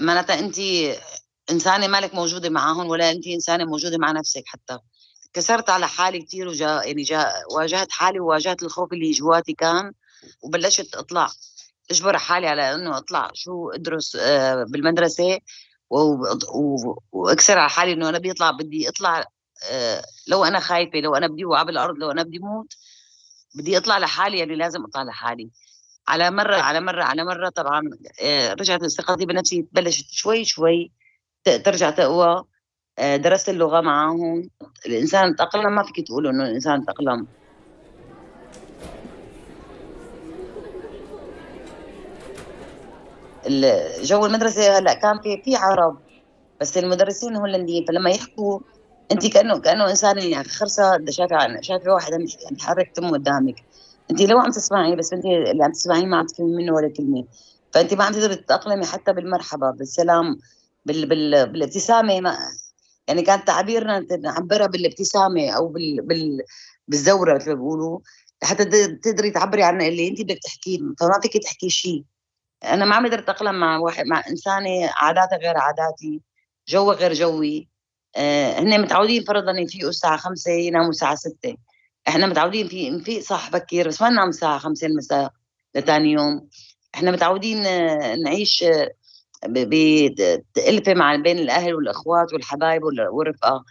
معناتها 0.00 0.38
انت 0.38 0.58
إنسانة 1.50 1.86
مالك 1.86 2.14
موجودة 2.14 2.50
معهم 2.50 2.86
ولا 2.88 3.10
انت 3.10 3.26
إنسانة 3.26 3.64
موجودة 3.64 3.98
مع 3.98 4.12
نفسك 4.12 4.42
حتى. 4.46 4.78
كسرت 5.32 5.70
على 5.70 5.88
حالي 5.88 6.22
كثير 6.22 6.48
وجا 6.48 6.82
يعني 6.84 7.02
جا 7.02 7.32
واجهت 7.54 7.92
حالي 7.92 8.20
وواجهت 8.20 8.62
الخوف 8.62 8.92
اللي 8.92 9.10
جواتي 9.10 9.52
كان 9.52 9.92
وبلشت 10.42 10.94
أطلع. 10.94 11.30
أجبر 11.90 12.18
حالي 12.18 12.46
على 12.48 12.74
إنه 12.74 12.98
أطلع 12.98 13.30
شو 13.34 13.70
أدرس 13.70 14.16
آه، 14.16 14.64
بالمدرسة 14.64 15.38
وأكسر 17.12 17.58
على 17.58 17.70
حالي 17.70 17.92
إنه 17.92 18.08
أنا 18.08 18.18
بدي 18.18 18.30
أطلع 18.30 18.50
بدي 18.50 18.88
أطلع 18.88 19.24
آه، 19.70 20.04
لو 20.28 20.44
أنا 20.44 20.60
خايفة 20.60 21.00
لو 21.00 21.14
أنا 21.14 21.26
بدي 21.26 21.44
اوقع 21.44 21.62
بالارض 21.62 21.96
لو 21.98 22.10
أنا 22.10 22.22
بدي 22.22 22.38
موت 22.38 22.74
بدي 23.54 23.76
أطلع 23.78 23.98
لحالي 23.98 24.38
يعني 24.38 24.56
لازم 24.56 24.84
أطلع 24.84 25.02
لحالي. 25.02 25.50
على 26.10 26.30
مرة 26.30 26.56
على 26.56 26.80
مرة 26.80 27.02
على 27.02 27.24
مرة 27.24 27.48
طبعا 27.48 27.90
آه، 28.22 28.52
رجعت 28.52 28.86
ثقتي 28.86 29.26
بنفسي 29.26 29.68
بلشت 29.72 30.06
شوي 30.10 30.44
شوي 30.44 30.92
ترجع 31.44 31.90
تقوى 31.90 32.44
آه، 32.98 33.16
درست 33.16 33.48
اللغة 33.48 33.80
معاهم. 33.80 34.50
الإنسان 34.86 35.36
تأقلم 35.36 35.74
ما 35.74 35.82
فيك 35.82 36.06
تقول 36.06 36.26
إنه 36.26 36.44
الإنسان 36.44 36.86
تأقلم. 36.86 37.26
جو 44.02 44.26
المدرسة 44.26 44.78
هلأ 44.78 44.94
كان 44.94 45.20
في 45.22 45.42
في 45.44 45.56
عرب 45.56 46.02
بس 46.60 46.78
المدرسين 46.78 47.36
هولنديين 47.36 47.84
فلما 47.84 48.10
يحكوا 48.10 48.60
انت 49.12 49.26
كأنه 49.26 49.60
كأنه 49.60 49.90
إنسان 49.90 50.18
يعني 50.18 50.44
خرصه 50.48 51.04
شايفة 51.10 51.60
شايفة 51.60 51.92
واحد 51.92 52.12
عم 52.12 52.24
يحرك 52.58 52.92
تم 52.94 53.10
قدامك. 53.10 53.56
انت 54.10 54.20
لو 54.20 54.38
عم 54.38 54.50
تسمعي 54.50 54.96
بس 54.96 55.12
انت 55.12 55.24
اللي 55.24 55.64
عم 55.64 55.72
تسمعيه 55.72 56.06
ما 56.06 56.16
عم 56.16 56.26
تفهمي 56.26 56.56
منه 56.56 56.72
ولا 56.72 56.88
كلمة. 56.88 57.24
فانت 57.72 57.94
ما 57.94 58.04
عم 58.04 58.12
تقدري 58.12 58.36
تتأقلمي 58.36 58.86
حتى 58.86 59.12
بالمرحبا 59.12 59.70
بالسلام 59.70 60.38
بال... 60.84 61.06
بال... 61.08 61.52
بالابتسامة 61.52 62.20
ما 62.20 62.38
يعني 63.08 63.22
كان 63.22 63.44
تعبيرنا 63.44 64.06
نعبرها 64.22 64.66
بالابتسامة 64.66 65.50
أو 65.50 65.68
بال... 65.68 66.02
بال... 66.02 66.42
بالزورة 66.88 67.34
مثل 67.34 67.48
ما 67.48 67.54
بيقولوا 67.54 68.00
لحتى 68.42 68.64
تقدري 68.96 69.30
تعبري 69.30 69.62
عن 69.62 69.82
اللي 69.82 70.08
انت 70.08 70.20
بدك 70.22 70.38
تحكيه 70.42 70.78
فما 70.78 71.20
فيك 71.22 71.42
تحكي 71.42 71.70
شيء 71.70 72.04
أنا 72.64 72.84
ما 72.84 72.94
عم 72.94 73.06
أقدر 73.06 73.18
أتأقلم 73.18 73.60
مع 73.60 73.78
واحد 73.78 74.06
مع 74.06 74.22
إنسانة 74.28 74.90
عاداتها 74.96 75.38
غير 75.38 75.58
عاداتي 75.58 76.20
جوها 76.68 76.96
غير 76.96 77.12
جوي. 77.12 77.68
آه 78.16 78.60
هن 78.60 78.80
متعودين 78.82 79.24
فرضا 79.24 79.52
يفيقوا 79.52 79.90
الساعة 79.90 80.16
5 80.16 80.50
يناموا 80.50 80.90
الساعة 80.90 81.14
6 81.14 81.56
إحنا 82.08 82.26
متعودين 82.26 82.68
في 82.68 82.90
نفيق 82.90 83.20
صح 83.22 83.50
بكير 83.50 83.88
بس 83.88 84.02
ما 84.02 84.08
ننام 84.10 84.28
الساعة 84.28 84.58
5 84.58 84.86
المساء 84.86 85.32
لثاني 85.74 86.12
يوم. 86.12 86.48
إحنا 86.94 87.10
متعودين 87.10 87.62
نعيش 88.24 88.64
بألفة 89.48 90.94
مع 90.94 91.16
بين 91.16 91.38
الأهل 91.38 91.74
والأخوات 91.74 92.32
والحبايب 92.32 92.82
والرفقة. 93.12 93.64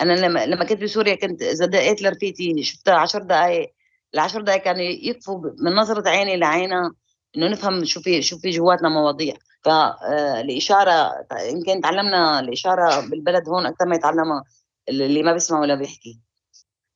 أنا 0.00 0.12
لما 0.12 0.46
لما 0.46 0.64
كنت 0.64 0.82
بسوريا 0.82 1.14
كنت 1.14 1.42
إذا 1.42 1.66
دقيت 1.66 2.02
لرفيقتي 2.02 2.62
شفتها 2.62 2.94
10 2.94 3.22
دقائق 3.22 3.72
العشر 4.14 4.40
دقائق 4.40 4.62
كانوا 4.62 4.82
يكفوا 4.82 5.40
من 5.60 5.72
نظرة 5.74 6.08
عيني 6.08 6.36
لعينها 6.36 6.90
إنه 7.36 7.48
نفهم 7.48 7.84
شو 7.84 8.00
في 8.00 8.22
شو 8.22 8.38
في 8.38 8.50
جواتنا 8.50 8.88
مواضيع. 8.88 9.34
فالإشارة 9.64 10.90
آه، 10.90 11.40
يمكن 11.40 11.80
تعلمنا 11.80 12.40
الإشارة 12.40 13.00
بالبلد 13.00 13.48
هون 13.48 13.66
أكثر 13.66 13.86
ما 13.86 13.94
يتعلمها 13.96 14.44
اللي 14.88 15.22
ما 15.22 15.32
بيسمع 15.32 15.60
ولا 15.60 15.74
بيحكي. 15.74 16.20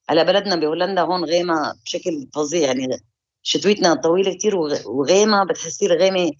على 0.08 0.24
بلدنا 0.24 0.56
بهولندا 0.56 1.02
هون 1.02 1.24
غيمة 1.24 1.74
بشكل 1.84 2.28
فظيع 2.34 2.66
يعني 2.66 2.88
شتويتنا 3.42 3.94
طويلة 3.94 4.34
كتير 4.34 4.56
وغيمة 4.86 5.44
بتحسي 5.44 5.86
الغيمة 5.86 6.30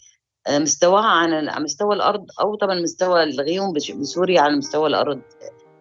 آه، 0.47 0.59
مستواها 0.59 1.07
عن 1.07 1.63
مستوى 1.63 1.95
الأرض 1.95 2.27
أو 2.41 2.55
طبعا 2.55 2.81
مستوى 2.81 3.23
الغيوم 3.23 3.73
بسوريا 3.73 4.41
على 4.41 4.57
مستوى 4.57 4.89
الأرض 4.89 5.21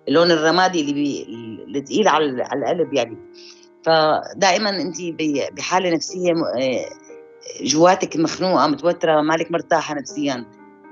اللون 0.08 0.32
الرمادي 0.32 0.82
اللي 0.82 0.94
بي... 0.94 1.24
اللي 1.64 1.82
تقيل 1.82 2.08
على 2.08 2.44
على 2.44 2.60
القلب 2.60 2.94
يعني. 2.94 3.18
فدائما 3.86 4.70
انت 4.70 4.98
بحالة 5.58 5.90
نفسية 5.90 6.32
آه، 6.32 6.90
جواتك 7.62 8.18
مخنوقة 8.18 8.68
متوترة 8.68 9.22
مالك 9.22 9.52
مرتاحة 9.52 9.96
نفسيا. 9.96 10.46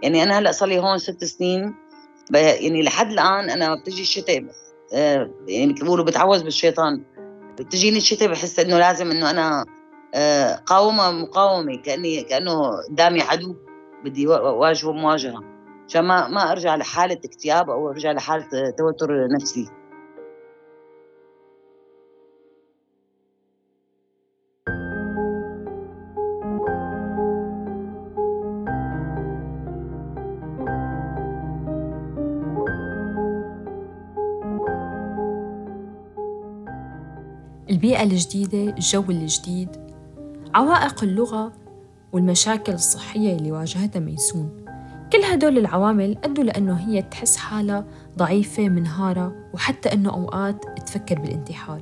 يعني 0.04 0.24
أنا 0.24 0.40
هلأ 0.40 0.52
صار 0.52 0.70
لي 0.70 0.80
هون 0.80 0.98
ست 0.98 1.24
سنين 1.24 1.76
يعني 2.34 2.84
لحد 2.84 3.12
الآن 3.12 3.50
أنا 3.50 3.76
بتجي 3.76 4.02
الشتاء 4.02 4.46
يعني 5.48 5.74
بيقولوا 5.74 6.06
بتعوز 6.06 6.42
بالشيطان. 6.42 7.04
بتجيني 7.60 7.98
الشتاء 7.98 8.30
بحس 8.30 8.60
إنه 8.60 8.78
لازم 8.78 9.12
إنه 9.12 9.30
أنا 9.30 9.66
آه، 10.14 10.56
قاومة 10.56 11.12
مقاومة 11.12 11.78
كأني 11.78 12.24
كأنه 12.24 12.72
قدامي 12.90 13.22
عدو 13.22 13.56
بدي 14.04 14.28
اواجهه 14.28 14.92
مواجهة. 14.92 15.44
عشان 15.88 16.02
ما 16.02 16.28
ما 16.28 16.52
أرجع 16.52 16.76
لحالة 16.76 17.20
اكتئاب 17.26 17.70
أو 17.70 17.90
أرجع 17.90 18.12
لحالة 18.12 18.48
توتر 18.78 19.28
نفسي. 19.28 19.70
البيئة 37.86 38.04
الجديدة 38.04 38.74
الجو 38.74 39.04
الجديد 39.10 39.70
عوائق 40.56 41.04
اللغة 41.04 41.54
والمشاكل 42.14 42.74
الصحية 42.74 43.36
اللي 43.36 43.52
واجهتها 43.52 44.00
ميسون. 44.00 44.66
كل 45.12 45.24
هدول 45.24 45.58
العوامل 45.58 46.18
أدوا 46.24 46.44
لأنه 46.44 46.74
هي 46.74 47.02
تحس 47.02 47.38
حالها 47.38 47.86
ضعيفة 48.18 48.70
منهارة 48.70 49.36
وحتى 49.54 49.94
أنه 49.94 50.10
أوقات 50.10 50.80
تفكر 50.80 51.20
بالانتحار. 51.20 51.82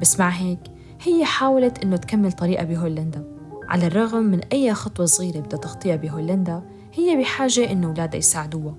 بس 0.00 0.20
مع 0.20 0.28
هيك 0.28 0.60
هي 1.02 1.24
حاولت 1.24 1.84
إنه 1.84 1.96
تكمل 1.96 2.32
طريقة 2.32 2.64
بهولندا. 2.64 3.24
على 3.68 3.86
الرغم 3.86 4.22
من 4.22 4.40
أي 4.52 4.74
خطوة 4.74 5.06
صغيرة 5.06 5.40
بدها 5.40 5.58
تخطيها 5.58 5.96
بهولندا 5.96 6.62
هي 6.94 7.16
بحاجة 7.16 7.72
إنه 7.72 7.88
أولادها 7.88 8.18
يساعدوها. 8.18 8.74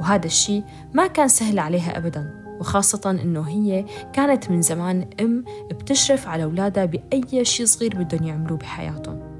وهذا 0.00 0.26
الشيء 0.26 0.64
ما 0.94 1.06
كان 1.06 1.28
سهل 1.28 1.58
عليها 1.58 1.98
أبداً. 1.98 2.43
وخاصة 2.60 3.10
إنه 3.10 3.48
هي 3.48 3.84
كانت 4.12 4.50
من 4.50 4.62
زمان 4.62 5.10
أم 5.20 5.44
بتشرف 5.70 6.28
على 6.28 6.44
أولادها 6.44 6.84
بأي 6.84 7.44
شيء 7.44 7.66
صغير 7.66 7.94
بدهم 7.94 8.28
يعملوه 8.28 8.58
بحياتهم. 8.58 9.34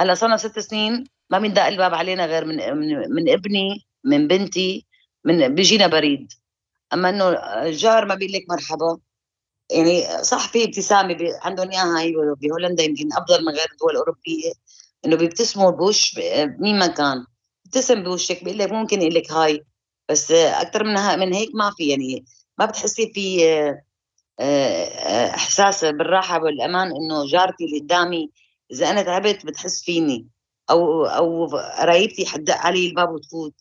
هلا 0.00 0.14
صرنا 0.14 0.36
ست 0.36 0.58
سنين 0.58 1.04
ما 1.30 1.38
بيندق 1.38 1.62
الباب 1.64 1.94
علينا 1.94 2.26
غير 2.26 2.44
من 2.44 2.56
من, 3.14 3.28
ابني 3.28 3.86
من 4.04 4.28
بنتي 4.28 4.86
من 5.24 5.54
بيجينا 5.54 5.86
بريد. 5.86 6.32
أما 6.92 7.08
إنه 7.08 7.28
الجار 7.62 8.04
ما 8.04 8.14
بيقول 8.14 8.32
لك 8.32 8.44
مرحبا. 8.48 8.98
يعني 9.74 10.24
صح 10.24 10.48
في 10.52 10.64
ابتسامه 10.64 11.16
عندهم 11.42 11.70
إياها 11.70 12.00
هي 12.00 12.12
بهولندا 12.42 12.82
يمكن 12.82 13.12
أفضل 13.12 13.44
من 13.44 13.52
غير 13.52 13.66
الدول 13.72 13.90
الأوروبية 13.90 14.52
إنه 15.06 15.16
بيبتسموا 15.16 15.70
بوش 15.70 16.18
مين 16.58 16.78
ما 16.78 16.86
كان. 16.86 17.26
ابتسم 17.66 18.02
بوشك 18.02 18.44
بيقول 18.44 18.58
لك 18.58 18.72
ممكن 18.72 19.02
يقول 19.02 19.14
لك 19.14 19.32
هاي 19.32 19.64
بس 20.08 20.32
أكثر 20.32 20.84
من 20.84 21.18
من 21.18 21.34
هيك 21.34 21.50
ما 21.54 21.70
في 21.76 21.88
يعني 21.88 22.24
ما 22.58 22.66
بتحسي 22.66 23.12
في 23.14 23.44
آه، 24.40 25.30
إحساس 25.34 25.84
بالراحة 25.84 26.42
والأمان 26.42 26.86
إنه 26.96 27.26
جارتي 27.26 27.64
اللي 27.64 27.78
قدامي 27.80 28.30
إذا 28.72 28.90
أنا 28.90 29.02
تعبت 29.02 29.46
بتحس 29.46 29.82
فيني 29.84 30.28
أو 30.70 31.06
أو 31.06 31.46
قرايبتي 31.80 32.26
حدق 32.26 32.54
علي 32.56 32.86
الباب 32.88 33.10
وتفوت. 33.10 33.54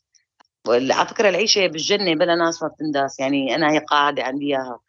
على 0.70 1.08
فكرة 1.08 1.30
العيشة 1.30 1.68
بالجنة 1.68 2.16
بلا 2.16 2.36
ناس 2.36 2.64
ما 2.64 2.68
بتنداس 2.70 3.20
يعني 3.20 3.56
أنا 3.56 3.72
هي 3.74 3.80
قاعدة 3.80 4.24
عندي 4.24 4.46
إياها. 4.46 4.80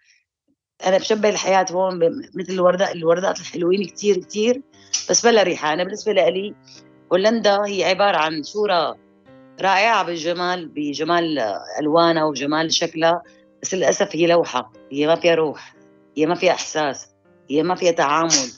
أنا 0.86 0.98
بشبه 0.98 1.28
الحياة 1.28 1.66
هون 1.70 1.98
مثل 2.34 2.52
الوردات 2.52 2.94
الوردات 2.94 3.40
الحلوين 3.40 3.84
كثير 3.84 4.18
كثير 4.18 4.62
بس 5.10 5.26
بلا 5.26 5.42
ريحة. 5.42 5.72
أنا 5.72 5.84
بالنسبة 5.84 6.12
لي 6.12 6.54
هولندا 7.12 7.66
هي 7.66 7.84
عبارة 7.84 8.16
عن 8.16 8.42
صورة 8.42 8.96
رائعة 9.60 10.04
بالجمال 10.04 10.68
بجمال 10.68 11.38
ألوانها 11.80 12.24
وجمال 12.24 12.72
شكلها 12.72 13.22
بس 13.62 13.74
للأسف 13.74 14.16
هي 14.16 14.26
لوحة. 14.26 14.72
هي 14.92 15.06
ما 15.06 15.14
فيها 15.14 15.34
روح 15.34 15.74
هي 16.16 16.26
ما 16.26 16.34
فيها 16.34 16.52
إحساس 16.52 17.08
هي 17.50 17.62
ما 17.62 17.74
فيها 17.74 17.92
تعامل. 17.92 18.50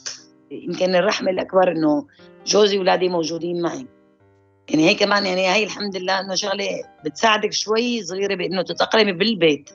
يمكن 0.51 0.95
الرحمة 0.95 1.31
الأكبر 1.31 1.71
إنه 1.71 2.07
جوزي 2.45 2.77
وأولادي 2.77 3.09
موجودين 3.09 3.61
معي. 3.61 3.87
يعني 4.69 4.89
هي 4.89 4.95
كمان 4.95 5.25
يعني 5.25 5.47
هي 5.47 5.63
الحمد 5.63 5.95
لله 5.95 6.19
إنه 6.19 6.35
شغلة 6.35 6.83
بتساعدك 7.05 7.51
شوي 7.53 8.03
صغيرة 8.03 8.35
بإنه 8.35 8.61
تتأقلمي 8.61 9.11
بالبيت. 9.11 9.69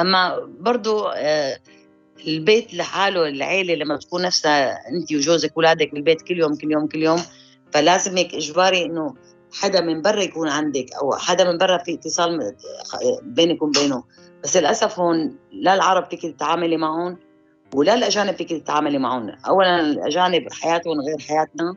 أما 0.00 0.50
برضه 0.60 1.12
آه 1.14 1.58
البيت 2.26 2.74
لحاله 2.74 3.28
العيلة 3.28 3.74
لما 3.74 3.96
تكون 3.96 4.22
نفسها 4.22 4.88
انت 4.88 5.12
وجوزك 5.12 5.56
واولادك 5.56 5.92
بالبيت 5.92 6.22
كل 6.22 6.38
يوم 6.38 6.54
كل 6.54 6.72
يوم 6.72 6.86
كل 6.86 7.02
يوم 7.02 7.22
فلازم 7.72 8.16
هيك 8.16 8.34
إجباري 8.34 8.84
إنه 8.84 9.14
حدا 9.52 9.80
من 9.80 10.02
برا 10.02 10.22
يكون 10.22 10.48
عندك 10.48 10.86
أو 11.02 11.12
حدا 11.12 11.52
من 11.52 11.58
برا 11.58 11.78
في 11.78 11.94
اتصال 11.94 12.56
بينك 13.22 13.62
وبينه. 13.62 14.04
بس 14.44 14.56
للأسف 14.56 14.98
هون 14.98 15.36
لا 15.52 15.74
العرب 15.74 16.10
فيك 16.10 16.22
تتعاملي 16.22 16.76
معهم 16.76 17.18
ولا 17.74 17.94
الأجانب 17.94 18.36
فيك 18.36 18.50
تتعاملي 18.50 18.98
معهم 18.98 19.28
اولا 19.48 19.80
الأجانب 19.80 20.52
حياتهم 20.52 21.00
غير 21.00 21.18
حياتنا. 21.18 21.76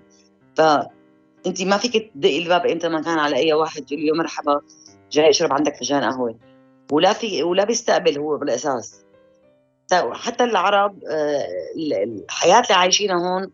فانت 0.55 1.61
ما 1.61 1.77
فيك 1.77 2.11
تدقي 2.15 2.37
الباب 2.37 2.65
انت 2.65 2.85
ما 2.85 3.01
كان 3.01 3.19
على 3.19 3.35
أي 3.35 3.53
واحد 3.53 3.85
تقول 3.85 4.05
له 4.05 4.13
مرحبا 4.13 4.61
جاي 5.11 5.29
أشرب 5.29 5.53
عندك 5.53 5.75
فنجان 5.75 6.03
قهوة. 6.03 6.48
ولا 6.91 7.13
في 7.13 7.43
ولا 7.43 7.65
بيستقبل 7.65 8.17
هو 8.19 8.37
بالأساس. 8.37 8.95
حتى 10.11 10.43
العرب 10.43 11.03
آه، 11.03 11.45
الحياة 12.03 12.61
اللي 12.61 12.73
عايشينها 12.73 13.15
هون 13.15 13.51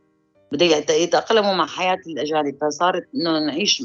بده 0.51 0.65
يتأقلموا 0.93 1.53
مع 1.53 1.65
حياة 1.65 1.99
الأجانب. 2.07 2.57
فصارت 2.61 3.07
إنه 3.15 3.39
نعيش 3.39 3.83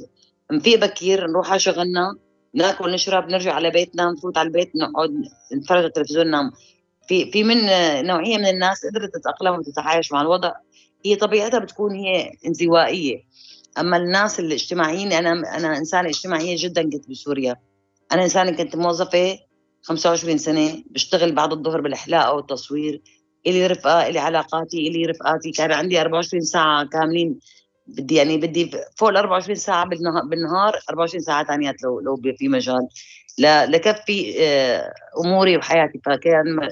نفيق 0.53 0.79
بكير 0.79 1.27
نروح 1.27 1.51
على 1.51 1.61
شغلنا 1.61 2.17
ناكل 2.55 2.93
نشرب 2.93 3.29
نرجع 3.29 3.53
على 3.55 3.71
بيتنا 3.71 4.11
نفوت 4.11 4.39
على 4.39 4.47
البيت 4.47 4.73
نقعد 4.77 5.11
نتفرج 5.53 5.79
على 5.79 5.87
التلفزيون 5.87 6.51
في 7.09 7.31
في 7.31 7.45
من 7.45 7.57
نوعية 8.07 8.39
من 8.39 8.47
الناس 8.47 8.87
قدرت 8.87 9.15
تتأقلم 9.15 9.55
وتتعايش 9.55 10.13
مع 10.13 10.21
الوضع. 10.21 10.53
هي 11.05 11.17
طبيعتها 11.17 11.59
بتكون 11.59 11.95
هي 11.95 12.33
انزوائية. 12.47 13.23
أما 13.79 13.97
الناس 13.97 14.41
الاجتماعيين 14.41 15.13
أنا 15.13 15.57
أنا 15.57 15.77
إنسانة 15.77 16.09
اجتماعية 16.09 16.57
جدا 16.59 16.83
كنت 16.83 17.11
بسوريا. 17.11 17.57
أنا 18.13 18.25
إنسانة 18.25 18.51
كنت 18.51 18.77
موظفة 18.77 19.39
25 19.83 20.39
سنة 20.39 20.83
بشتغل 20.91 21.33
بعد 21.33 21.53
الظهر 21.53 21.81
بالاحلاء 21.81 22.37
والتصوير 22.37 23.03
إلي 23.47 23.67
رفقة 23.67 24.07
إلي 24.09 24.19
علاقاتي 24.19 24.89
إلي 24.89 25.07
رفقاتي 25.07 25.51
كان 25.51 25.73
عندي 25.73 26.01
24 26.01 26.43
ساعة 26.43 26.87
كاملين. 26.87 27.39
بدي 27.87 28.15
يعني 28.15 28.37
بدي 28.39 28.71
فوق 28.97 29.09
ال 29.09 29.17
24 29.17 29.55
ساعة 29.55 29.87
بالنهار, 29.87 30.25
بالنهار 30.25 30.81
24 30.91 31.23
ساعة 31.23 31.45
ثانيات 31.45 31.83
لو 31.83 32.01
لو 32.01 32.21
في 32.39 32.49
مجال. 32.49 32.89
لكفي 33.39 34.35
آه، 34.41 34.93
أموري 35.25 35.57
وحياتي. 35.57 36.01
فكان 36.07 36.69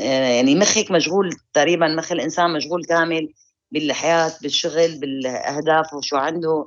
آه، 0.00 0.02
يعني 0.02 0.54
مخك 0.54 0.90
مشغول 0.90 1.32
تقريبا 1.54 1.88
مخ 1.88 2.12
الإنسان 2.12 2.52
مشغول 2.52 2.84
كامل 2.84 3.32
بالحياة 3.72 4.32
بالشغل 4.42 4.98
بالأهداف 5.00 5.94
وشو 5.94 6.16
عنده 6.16 6.66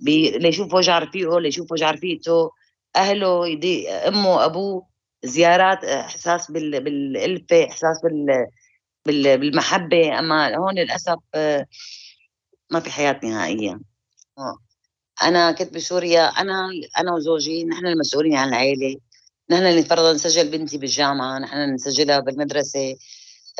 ليشوف 0.00 0.74
وجع 0.74 0.98
رفيقه 0.98 1.40
ليشوف 1.40 1.72
وجع 1.72 1.90
رفيقته 1.90 2.50
أهله 2.98 3.48
يدي 3.48 3.90
أمه 3.90 4.44
أبوه 4.44 4.86
زيارات 5.24 5.84
إحساس 5.84 6.50
بالألفة 6.50 7.64
إحساس 7.64 8.00
بال 9.06 9.38
بالمحبة. 9.38 10.18
أما 10.18 10.56
هون 10.56 10.74
للأسف 10.78 11.16
آه، 11.34 11.66
ما 12.70 12.80
في 12.80 12.90
حياة 12.90 13.20
نهائيا 13.24 13.80
آه. 14.38 14.58
أنا 15.22 15.52
كنت 15.52 15.74
بسوريا 15.74 16.24
أنا 16.28 16.70
أنا 16.98 17.14
وزوجي 17.14 17.64
نحن 17.64 17.86
المسؤولين 17.86 18.34
عن 18.36 18.48
العائله 18.48 18.96
نحن 19.50 19.62
اللي 19.62 19.82
فرضا 19.82 20.12
نسجل 20.12 20.50
بنتي 20.50 20.78
بالجامعة 20.78 21.38
نحن 21.38 21.74
نسجلها 21.74 22.20
بالمدرسة. 22.20 22.96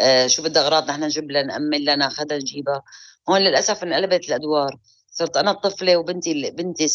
آه 0.01 0.27
شو 0.27 0.43
بدها 0.43 0.63
أغراض 0.63 0.91
نحن 0.91 1.05
نجيب 1.05 1.31
لها 1.31 1.43
نأمن 1.43 1.85
لها 1.85 1.97
ناخذها 1.97 2.37
نجيبها. 2.39 2.83
هون 3.31 3.41
للأسف 3.41 3.83
انقلبت 3.85 4.29
الأدوار. 4.29 4.77
صرت 5.11 5.37
أنا 5.37 5.51
الطفلة 5.51 5.97
وبنتي 5.97 6.51
بنتي 6.51 6.87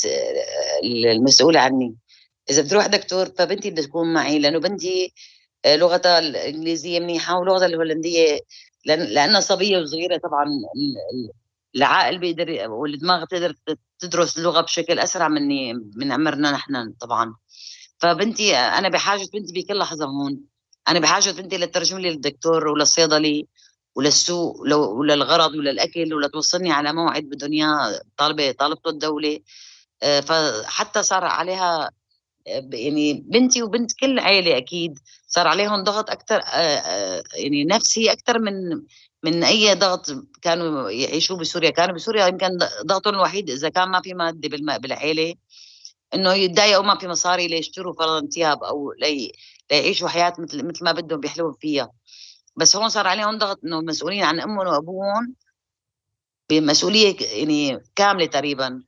المسؤولة 0.84 1.60
عني. 1.60 1.95
إذا 2.49 2.62
بتروح 2.62 2.88
دكتور 2.88 3.25
فبنتي 3.25 3.71
بدها 3.71 3.86
تكون 3.86 4.13
معي 4.13 4.39
لأنه 4.39 4.60
بنتي 4.60 5.13
آه، 5.65 5.75
لغتها 5.75 6.19
الإنجليزية 6.19 6.99
منيحة 6.99 7.39
ولغتها 7.39 7.65
الهولندية 7.65 8.39
لأنها 8.86 9.39
صبية 9.39 9.77
وصغيرة 9.77 10.17
طبعا 10.17 10.45
العقل 11.75 12.17
بيقدر 12.19 12.69
والدماغ 12.69 13.23
بتقدر 13.23 13.56
تدرس 13.99 14.38
اللغة 14.38 14.62
بشكل 14.62 14.99
أسرع 14.99 15.27
مني 15.27 15.73
من 15.73 16.12
عمرنا 16.12 16.51
نحن 16.51 16.93
طبعا. 17.01 17.36
فبنتي 17.99 18.56
أنا 18.56 18.89
بحاجة 18.89 19.27
بنتي 19.34 19.53
بكل 19.53 19.77
لحظة 19.77 20.06
هون. 20.06 20.41
أنا 20.88 20.99
بحاجة 20.99 21.32
بنتي 21.32 21.58
لترجم 21.58 21.97
لي 21.99 22.10
للدكتور 22.10 22.67
وللصيدلي 22.67 23.47
وللسوق 23.95 24.62
وللغرض 24.77 25.56
وللاكل 25.56 26.13
ولتوصلني 26.13 26.71
على 26.71 26.93
موعد 26.93 27.23
بدهم 27.23 27.53
اياه 27.53 28.01
طالبة 28.17 28.51
طالبته 28.51 28.89
الدولة. 28.89 29.39
آه، 30.03 30.19
فحتى 30.19 31.03
صار 31.03 31.25
عليها 31.25 31.91
يعني 32.45 33.13
بنتي 33.13 33.63
وبنت 33.63 33.91
كل 33.93 34.19
عائله 34.19 34.58
أكيد 34.58 34.99
صار 35.27 35.47
عليهم 35.47 35.84
ضغط 35.84 36.10
أكثر 36.10 36.41
يعني 37.36 37.65
نفسي 37.65 38.12
أكثر 38.12 38.39
من 38.39 38.53
من 39.23 39.43
أي 39.43 39.75
ضغط 39.75 40.06
كانوا 40.41 40.89
يعيشوه 40.89 41.38
بسوريا. 41.38 41.69
كانوا 41.69 41.95
بسوريا 41.95 42.27
يمكن 42.27 42.58
ضغطهم 42.86 43.15
الوحيد 43.15 43.49
إذا 43.49 43.69
كان 43.69 43.89
ما 43.89 44.01
في 44.01 44.13
مادة 44.13 44.49
بالعائله 44.77 45.36
إنه 46.13 46.34
يتضايقوا 46.34 46.84
ما 46.84 46.97
في 46.97 47.08
مصاري 47.08 47.47
ليشتروا 47.47 47.93
فرضا 47.93 48.27
ثياب 48.27 48.63
أو 48.63 48.93
لي 48.93 49.32
ليعيشوا 49.71 50.10
حياة 50.10 50.34
مثل 50.39 50.65
مثل 50.65 50.86
ما 50.86 50.91
بدهم 50.91 51.19
بيحلوا 51.19 51.53
فيها. 51.62 51.91
بس 52.56 52.75
هون 52.75 52.89
صار 52.89 53.08
عليهم 53.08 53.38
ضغط 53.38 53.60
إنه 53.65 53.82
مسؤولين 53.82 54.23
عن 54.23 54.39
أمهم 54.39 54.58
وأبوهم 54.67 55.36
بمسؤولية 56.49 57.15
يعني 57.19 57.79
كاملة 57.95 58.25
تقريبا. 58.25 58.84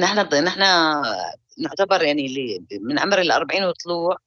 نحن 0.00 0.44
نحن 0.44 0.62
نعتبر 1.58 2.02
يعني 2.02 2.26
اللي 2.26 2.64
من 2.80 2.98
عمر 2.98 3.20
ال 3.20 3.30
40 3.30 3.64
وطلوع 3.64 4.18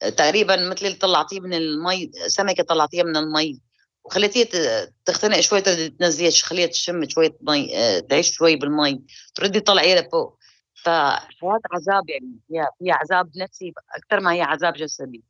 تقريبا 0.00 0.56
مثل 0.56 0.86
اللي 0.86 0.96
طلعتيه 0.96 1.40
من 1.40 1.54
المي 1.54 2.10
سمكة 2.26 2.62
طلعتيها 2.62 3.04
من 3.04 3.16
المي 3.16 3.60
وخليتيها 4.04 4.92
تختنق 5.04 5.40
شوي 5.40 5.60
تنزليها 5.60 6.30
خليها 6.30 6.66
تشم 6.66 7.08
شوية 7.08 7.36
مي 7.40 7.78
آه، 7.78 7.98
تعيش 7.98 8.30
شوي 8.32 8.56
بالمي 8.56 9.02
تردي 9.34 9.60
تطلعيها 9.60 10.00
لفوق 10.00 10.38
فحياه 10.74 11.60
عذاب 11.72 12.10
يعني 12.10 12.38
هي 12.50 12.68
هي 12.82 12.90
عذاب 12.90 13.30
نفسي 13.36 13.72
أكثر 13.94 14.20
ما 14.20 14.32
هي 14.32 14.42
عذاب 14.42 14.72
جسدي. 14.72 15.22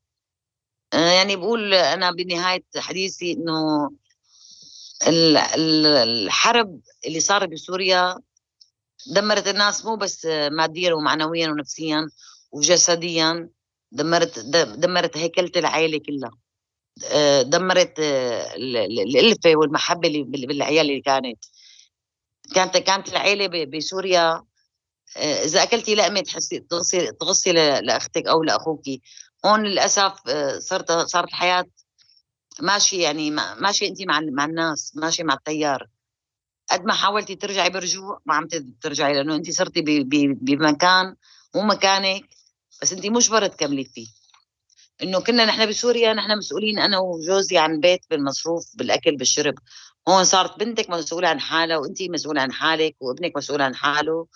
آه، 0.94 1.12
يعني 1.12 1.36
بقول 1.36 1.74
أنا 1.74 2.10
بنهاية 2.10 2.64
حديثي 2.76 3.32
إنه 3.32 3.90
الحرب 5.06 6.80
اللي 7.06 7.20
صار 7.20 7.46
بسوريا 7.46 8.18
دمرت 9.06 9.48
الناس 9.48 9.84
مو 9.84 9.96
بس 9.96 10.26
ماديا 10.50 10.94
ومعنويا 10.94 11.48
ونفسيا 11.48 12.08
وجسديا 12.52 13.48
دمرت 13.92 14.38
دمرت 14.78 15.16
هيكلة 15.16 15.52
العائلة 15.56 15.98
كلها. 15.98 16.30
آه، 17.12 17.42
دمرت 17.42 18.00
آه، 18.00 18.54
الألفة 18.56 19.56
والمحبة 19.56 20.08
اللي 20.08 20.46
بالعيال 20.46 20.90
اللي 20.90 21.00
كانت. 21.00 21.44
كانت 22.54 22.76
كانت 22.76 23.08
العيلة 23.08 23.64
بسوريا 23.64 24.44
آه، 25.16 25.44
إذا 25.44 25.62
أكلتي 25.62 25.94
لقمة 25.94 26.20
تحسي 26.20 26.58
تغصي 26.58 27.12
تغصي 27.12 27.52
لأختك 27.52 28.26
أو 28.26 28.42
لأخوك 28.42 28.82
هون 29.46 29.62
للأسف 29.62 30.12
صارت 30.58 30.92
صارت 30.92 31.28
الحياة 31.28 31.64
ماشي 32.60 32.96
يعني 32.96 33.30
ماشي 33.30 33.88
أنت 33.88 34.02
مع 34.02 34.20
مع 34.20 34.44
الناس 34.44 34.92
ماشي 34.96 35.22
مع 35.22 35.34
التيار. 35.34 35.88
قد 36.70 36.84
ما 36.84 36.92
حاولتي 36.92 37.34
ترجعي 37.34 37.70
برجوع 37.70 38.20
ما 38.26 38.34
عم 38.34 38.48
ترجعي 38.80 39.14
لأنه 39.14 39.34
أنت 39.36 39.50
صرتي 39.50 39.82
بمكان 40.40 41.16
مو 41.54 41.62
مكانك 41.62 42.24
بس 42.82 42.92
أنت 42.92 43.06
مجبرة 43.06 43.46
تكملي 43.46 43.84
فيه. 43.84 44.06
إنه 45.02 45.20
كنا 45.20 45.44
نحن 45.44 45.68
بسوريا 45.68 46.12
نحن 46.12 46.38
مسؤولين 46.38 46.78
أنا 46.78 46.98
وجوزي 46.98 47.58
عن 47.58 47.80
بيت 47.80 48.00
بالمصروف 48.10 48.64
بالأكل 48.74 49.16
بالشرب. 49.16 49.54
هون 50.08 50.24
صارت 50.24 50.58
بنتك 50.58 50.90
مسؤولة 50.90 51.28
عن 51.28 51.40
حالها 51.40 51.76
وانت 51.76 52.02
مسؤولة 52.02 52.42
عن 52.42 52.52
حالك 52.52 52.96
وابنك 53.00 53.36
مسؤول 53.36 53.62
عن 53.62 53.74
حاله. 53.74 54.26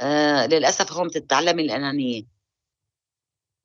آه 0.00 0.46
للأسف 0.46 0.92
هون 0.92 1.08
بتتعلمي 1.08 1.62
الأنانية. 1.62 2.22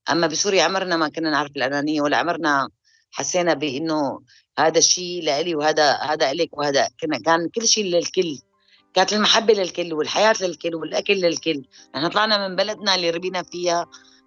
أما 0.09 0.27
بسوريا 0.27 0.63
عمرنا 0.63 0.97
ما 0.97 1.09
كنا 1.09 1.29
نعرف 1.29 1.51
الأنانية 1.55 2.01
ولا 2.01 2.17
عمرنا 2.17 2.69
حسينا 3.11 3.53
بإنه 3.53 4.21
هذا 4.59 4.77
الشيء 4.77 5.23
لإلي 5.23 5.55
وهذا 5.55 5.91
هذا 5.91 6.31
إلك 6.31 6.57
وهذا. 6.57 6.87
كنا 7.01 7.17
كان 7.17 7.49
كل 7.49 7.67
شيء 7.67 7.83
للكل. 7.83 8.39
كانت 8.93 9.13
المحبة 9.13 9.53
للكل 9.53 9.93
والحياة 9.93 10.35
للكل 10.41 10.75
والأكل 10.75 11.13
للكل. 11.13 11.63
نحن 11.95 12.07
طلعنا 12.07 12.47
من 12.47 12.55
بلدنا 12.55 12.95
اللي 12.95 13.09
ربينا 13.09 13.43
فيها. 13.43 13.85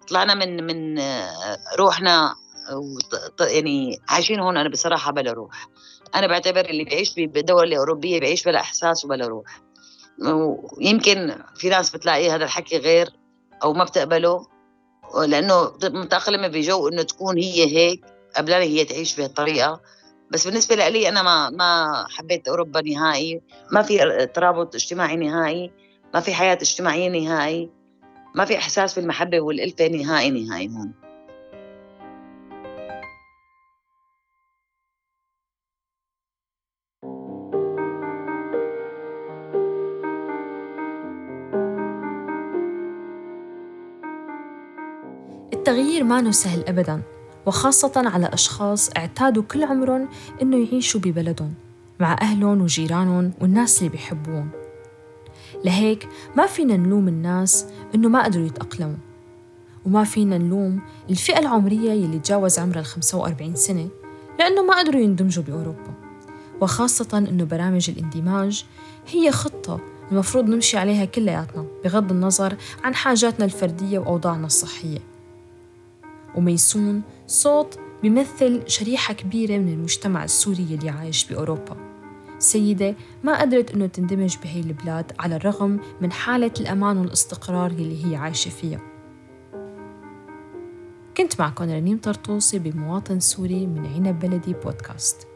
طلعنا 0.09 0.33
من 0.33 0.63
من 0.63 0.99
آه، 0.99 1.57
روحنا. 1.77 2.35
يعني 3.39 3.99
عايشين 4.09 4.39
هون. 4.39 4.57
أنا 4.57 4.69
بصراحة 4.69 5.11
بلا 5.11 5.31
روح. 5.31 5.67
أنا 6.15 6.27
بعتبر 6.27 6.65
اللي 6.65 6.83
بيعيش 6.83 7.13
بدولة 7.17 7.77
أوروبية 7.77 8.19
بيعيش 8.19 8.43
بلا 8.43 8.59
إحساس 8.59 9.05
وبلا 9.05 9.27
روح. 9.27 9.61
ويمكن 10.77 11.35
في 11.55 11.69
ناس 11.69 11.95
بتلاقي 11.95 12.29
هذا 12.31 12.43
الحكي 12.43 12.77
غير 12.77 13.09
أو 13.63 13.73
ما 13.73 13.83
بتقبله. 13.83 14.47
لأنه 15.27 15.71
متأقلمة 15.83 16.47
بجو 16.47 16.87
إنه 16.87 17.03
تكون 17.03 17.37
هي 17.37 17.77
هيك 17.77 18.05
قبل 18.35 18.53
هي 18.53 18.85
تعيش 18.85 19.15
بهالطريقة. 19.15 19.81
بس 20.31 20.47
بالنسبة 20.47 20.75
لي 20.75 21.09
أنا 21.09 21.21
ما 21.21 21.49
ما 21.49 22.05
حبيت 22.09 22.47
أوروبا 22.47 22.81
نهائي 22.81 23.41
ما 23.71 23.81
في 23.81 24.25
ترابط 24.33 24.75
اجتماعي 24.75 25.15
نهائي 25.15 25.71
ما 26.13 26.19
في 26.19 26.33
حياة 26.33 26.53
اجتماعية 26.53 27.09
نهائي 27.09 27.69
ما 28.35 28.45
في 28.45 28.57
إحساس 28.57 28.99
بالمحبة 28.99 29.39
والألفة 29.39 29.87
نهائي 29.87 30.29
نهائي 30.29 30.67
هون. 30.67 30.91
التغيير 45.53 46.03
ما 46.03 46.31
سهل 46.31 46.63
أبداً. 46.67 47.20
وخاصة 47.45 47.91
على 47.95 48.29
أشخاص 48.33 48.89
اعتادوا 48.97 49.43
كل 49.43 49.63
عمرهم 49.63 50.07
إنه 50.41 50.57
يعيشوا 50.57 50.99
ببلدهم 50.99 51.53
مع 51.99 52.15
أهلهم 52.21 52.61
وجيرانهم 52.61 53.33
والناس 53.41 53.79
اللي 53.79 53.89
بيحبوهم. 53.89 54.49
لهيك 55.65 56.09
ما 56.37 56.45
فينا 56.45 56.77
نلوم 56.77 57.07
الناس 57.07 57.65
إنه 57.95 58.09
ما 58.09 58.23
قدروا 58.23 58.45
يتأقلموا 58.45 58.95
وما 59.85 60.03
فينا 60.03 60.37
نلوم 60.37 60.81
الفئة 61.09 61.39
العمرية 61.39 61.91
يلي 61.91 62.19
تجاوز 62.19 62.59
عمرها 62.59 62.79
ال 62.79 62.85
45 62.85 63.55
سنة 63.55 63.89
لأنه 64.39 64.63
ما 64.63 64.79
قدروا 64.79 65.01
يندمجوا 65.01 65.43
بأوروبا. 65.43 65.93
وخاصة 66.61 67.17
إنه 67.17 67.43
برامج 67.43 67.89
الاندماج 67.89 68.65
هي 69.07 69.31
خطة 69.31 69.79
المفروض 70.11 70.45
نمشي 70.45 70.77
عليها 70.77 71.05
كلياتنا 71.05 71.65
بغض 71.83 72.11
النظر 72.11 72.55
عن 72.83 72.95
حاجاتنا 72.95 73.45
الفردية 73.45 73.99
وأوضاعنا 73.99 74.45
الصحية. 74.45 75.10
وميسون 76.35 77.01
صوت 77.27 77.79
بيمثل 78.01 78.63
شريحة 78.67 79.13
كبيرة 79.13 79.57
من 79.57 79.73
المجتمع 79.73 80.23
السوري 80.23 80.67
اللي 80.79 80.89
عايش 80.89 81.25
بأوروبا. 81.25 81.77
سيدة 82.39 82.95
ما 83.23 83.41
قدرت 83.41 83.71
إنه 83.71 83.87
تندمج 83.87 84.35
بهي 84.43 84.59
البلاد 84.59 85.11
على 85.19 85.35
الرغم 85.35 85.79
من 86.01 86.11
حالة 86.11 86.51
الأمان 86.59 86.97
والاستقرار 86.97 87.71
اللي 87.71 88.05
هي 88.05 88.15
عايشة 88.15 88.49
فيها. 88.49 88.79
كنت 91.17 91.39
معكم 91.39 91.63
رنيم 91.63 91.97
طرطوسي 91.97 92.59
بمواطن 92.59 93.19
سوري 93.19 93.67
من 93.67 93.85
عنب 93.85 94.19
بلدي 94.19 94.53
بودكاست. 94.53 95.30